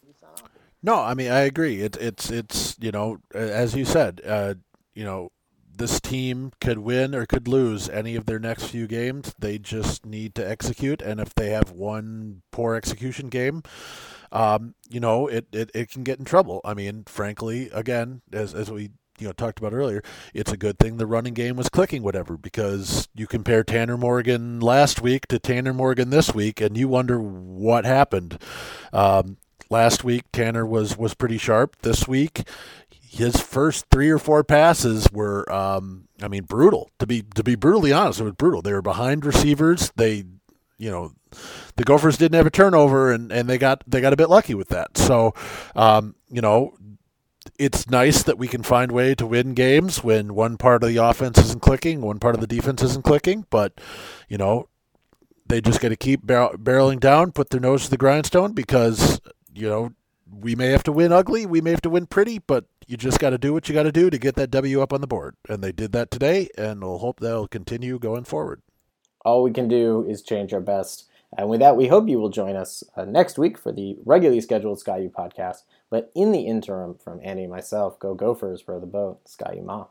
No, 0.82 0.96
I 0.96 1.14
mean 1.14 1.30
I 1.30 1.40
agree. 1.40 1.82
It, 1.82 1.96
it's 1.98 2.30
it's 2.30 2.76
you 2.80 2.90
know 2.90 3.18
as 3.34 3.74
you 3.74 3.84
said, 3.84 4.20
uh, 4.26 4.54
you 4.94 5.04
know, 5.04 5.30
this 5.76 6.00
team 6.00 6.52
could 6.60 6.78
win 6.78 7.14
or 7.14 7.26
could 7.26 7.48
lose 7.48 7.88
any 7.88 8.14
of 8.16 8.26
their 8.26 8.38
next 8.38 8.64
few 8.64 8.86
games. 8.86 9.34
They 9.38 9.58
just 9.58 10.04
need 10.04 10.34
to 10.34 10.48
execute, 10.48 11.00
and 11.00 11.20
if 11.20 11.34
they 11.34 11.50
have 11.50 11.70
one 11.70 12.42
poor 12.50 12.74
execution 12.74 13.28
game, 13.28 13.62
um, 14.32 14.74
you 14.88 15.00
know, 15.00 15.26
it, 15.26 15.46
it, 15.52 15.70
it 15.74 15.90
can 15.90 16.04
get 16.04 16.18
in 16.18 16.24
trouble. 16.24 16.60
I 16.64 16.74
mean, 16.74 17.04
frankly, 17.06 17.70
again, 17.72 18.22
as 18.32 18.54
as 18.54 18.70
we 18.70 18.90
you 19.18 19.26
know 19.26 19.32
talked 19.32 19.58
about 19.58 19.72
earlier, 19.72 20.02
it's 20.34 20.52
a 20.52 20.56
good 20.56 20.78
thing 20.78 20.96
the 20.96 21.06
running 21.06 21.34
game 21.34 21.56
was 21.56 21.68
clicking, 21.68 22.02
whatever, 22.02 22.36
because 22.36 23.08
you 23.14 23.26
compare 23.26 23.64
Tanner 23.64 23.96
Morgan 23.96 24.60
last 24.60 25.00
week 25.00 25.26
to 25.28 25.38
Tanner 25.38 25.74
Morgan 25.74 26.10
this 26.10 26.34
week, 26.34 26.60
and 26.60 26.76
you 26.76 26.88
wonder 26.88 27.20
what 27.20 27.84
happened. 27.84 28.40
Um, 28.92 29.38
last 29.68 30.04
week, 30.04 30.24
Tanner 30.32 30.66
was 30.66 30.96
was 30.96 31.14
pretty 31.14 31.38
sharp. 31.38 31.76
This 31.82 32.06
week, 32.06 32.42
his 33.10 33.40
first 33.40 33.86
three 33.90 34.08
or 34.08 34.20
four 34.20 34.44
passes 34.44 35.08
were, 35.12 35.50
um, 35.52 36.06
I 36.22 36.28
mean, 36.28 36.44
brutal. 36.44 36.90
To 37.00 37.06
be 37.08 37.22
to 37.34 37.42
be 37.42 37.56
brutally 37.56 37.92
honest, 37.92 38.20
it 38.20 38.24
was 38.24 38.34
brutal. 38.34 38.62
They 38.62 38.72
were 38.72 38.82
behind 38.82 39.26
receivers. 39.26 39.90
They, 39.96 40.22
you 40.78 40.90
know, 40.92 41.12
the 41.74 41.82
Gophers 41.82 42.16
didn't 42.16 42.36
have 42.36 42.46
a 42.46 42.50
turnover, 42.50 43.10
and, 43.10 43.32
and 43.32 43.48
they 43.48 43.58
got 43.58 43.82
they 43.84 44.00
got 44.00 44.12
a 44.12 44.16
bit 44.16 44.30
lucky 44.30 44.54
with 44.54 44.68
that. 44.68 44.96
So, 44.96 45.34
um, 45.74 46.14
you 46.30 46.40
know, 46.40 46.74
it's 47.58 47.90
nice 47.90 48.22
that 48.22 48.38
we 48.38 48.46
can 48.46 48.62
find 48.62 48.92
way 48.92 49.16
to 49.16 49.26
win 49.26 49.54
games 49.54 50.04
when 50.04 50.32
one 50.36 50.56
part 50.56 50.84
of 50.84 50.88
the 50.88 50.98
offense 50.98 51.36
isn't 51.38 51.62
clicking, 51.62 52.02
one 52.02 52.20
part 52.20 52.36
of 52.36 52.40
the 52.40 52.46
defense 52.46 52.80
isn't 52.80 53.04
clicking. 53.04 53.44
But, 53.50 53.80
you 54.28 54.38
know, 54.38 54.68
they 55.46 55.60
just 55.60 55.80
got 55.80 55.88
to 55.88 55.96
keep 55.96 56.24
bar- 56.24 56.54
barreling 56.54 57.00
down, 57.00 57.32
put 57.32 57.50
their 57.50 57.60
nose 57.60 57.86
to 57.86 57.90
the 57.90 57.96
grindstone 57.96 58.52
because 58.52 59.20
you 59.52 59.68
know 59.68 59.92
we 60.32 60.54
may 60.54 60.68
have 60.68 60.84
to 60.84 60.92
win 60.92 61.10
ugly, 61.10 61.44
we 61.44 61.60
may 61.60 61.70
have 61.70 61.82
to 61.82 61.90
win 61.90 62.06
pretty, 62.06 62.38
but 62.38 62.66
you 62.90 62.96
just 62.96 63.20
got 63.20 63.30
to 63.30 63.38
do 63.38 63.52
what 63.52 63.68
you 63.68 63.74
got 63.74 63.84
to 63.84 63.92
do 63.92 64.10
to 64.10 64.18
get 64.18 64.34
that 64.34 64.50
W 64.50 64.82
up 64.82 64.92
on 64.92 65.00
the 65.00 65.06
board. 65.06 65.36
And 65.48 65.62
they 65.62 65.70
did 65.70 65.92
that 65.92 66.10
today, 66.10 66.48
and 66.58 66.82
we'll 66.82 66.98
hope 66.98 67.20
that'll 67.20 67.46
continue 67.46 68.00
going 68.00 68.24
forward. 68.24 68.62
All 69.24 69.44
we 69.44 69.52
can 69.52 69.68
do 69.68 70.04
is 70.08 70.22
change 70.22 70.52
our 70.52 70.60
best. 70.60 71.06
And 71.38 71.48
with 71.48 71.60
that, 71.60 71.76
we 71.76 71.86
hope 71.86 72.08
you 72.08 72.18
will 72.18 72.30
join 72.30 72.56
us 72.56 72.82
uh, 72.96 73.04
next 73.04 73.38
week 73.38 73.56
for 73.56 73.70
the 73.70 73.96
regularly 74.04 74.40
scheduled 74.40 74.80
Sky 74.80 74.98
U 74.98 75.08
podcast. 75.08 75.58
But 75.88 76.10
in 76.16 76.32
the 76.32 76.40
interim, 76.40 76.96
from 76.96 77.20
Andy 77.22 77.44
and 77.44 77.52
myself, 77.52 77.96
go 78.00 78.14
Gophers, 78.14 78.66
row 78.66 78.80
the 78.80 78.86
boat, 78.86 79.20
Ski-U-Mah. 79.24 79.84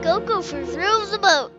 Go 0.00 0.20
Gophers, 0.20 0.74
row 0.74 1.04
the 1.04 1.18
boat. 1.20 1.52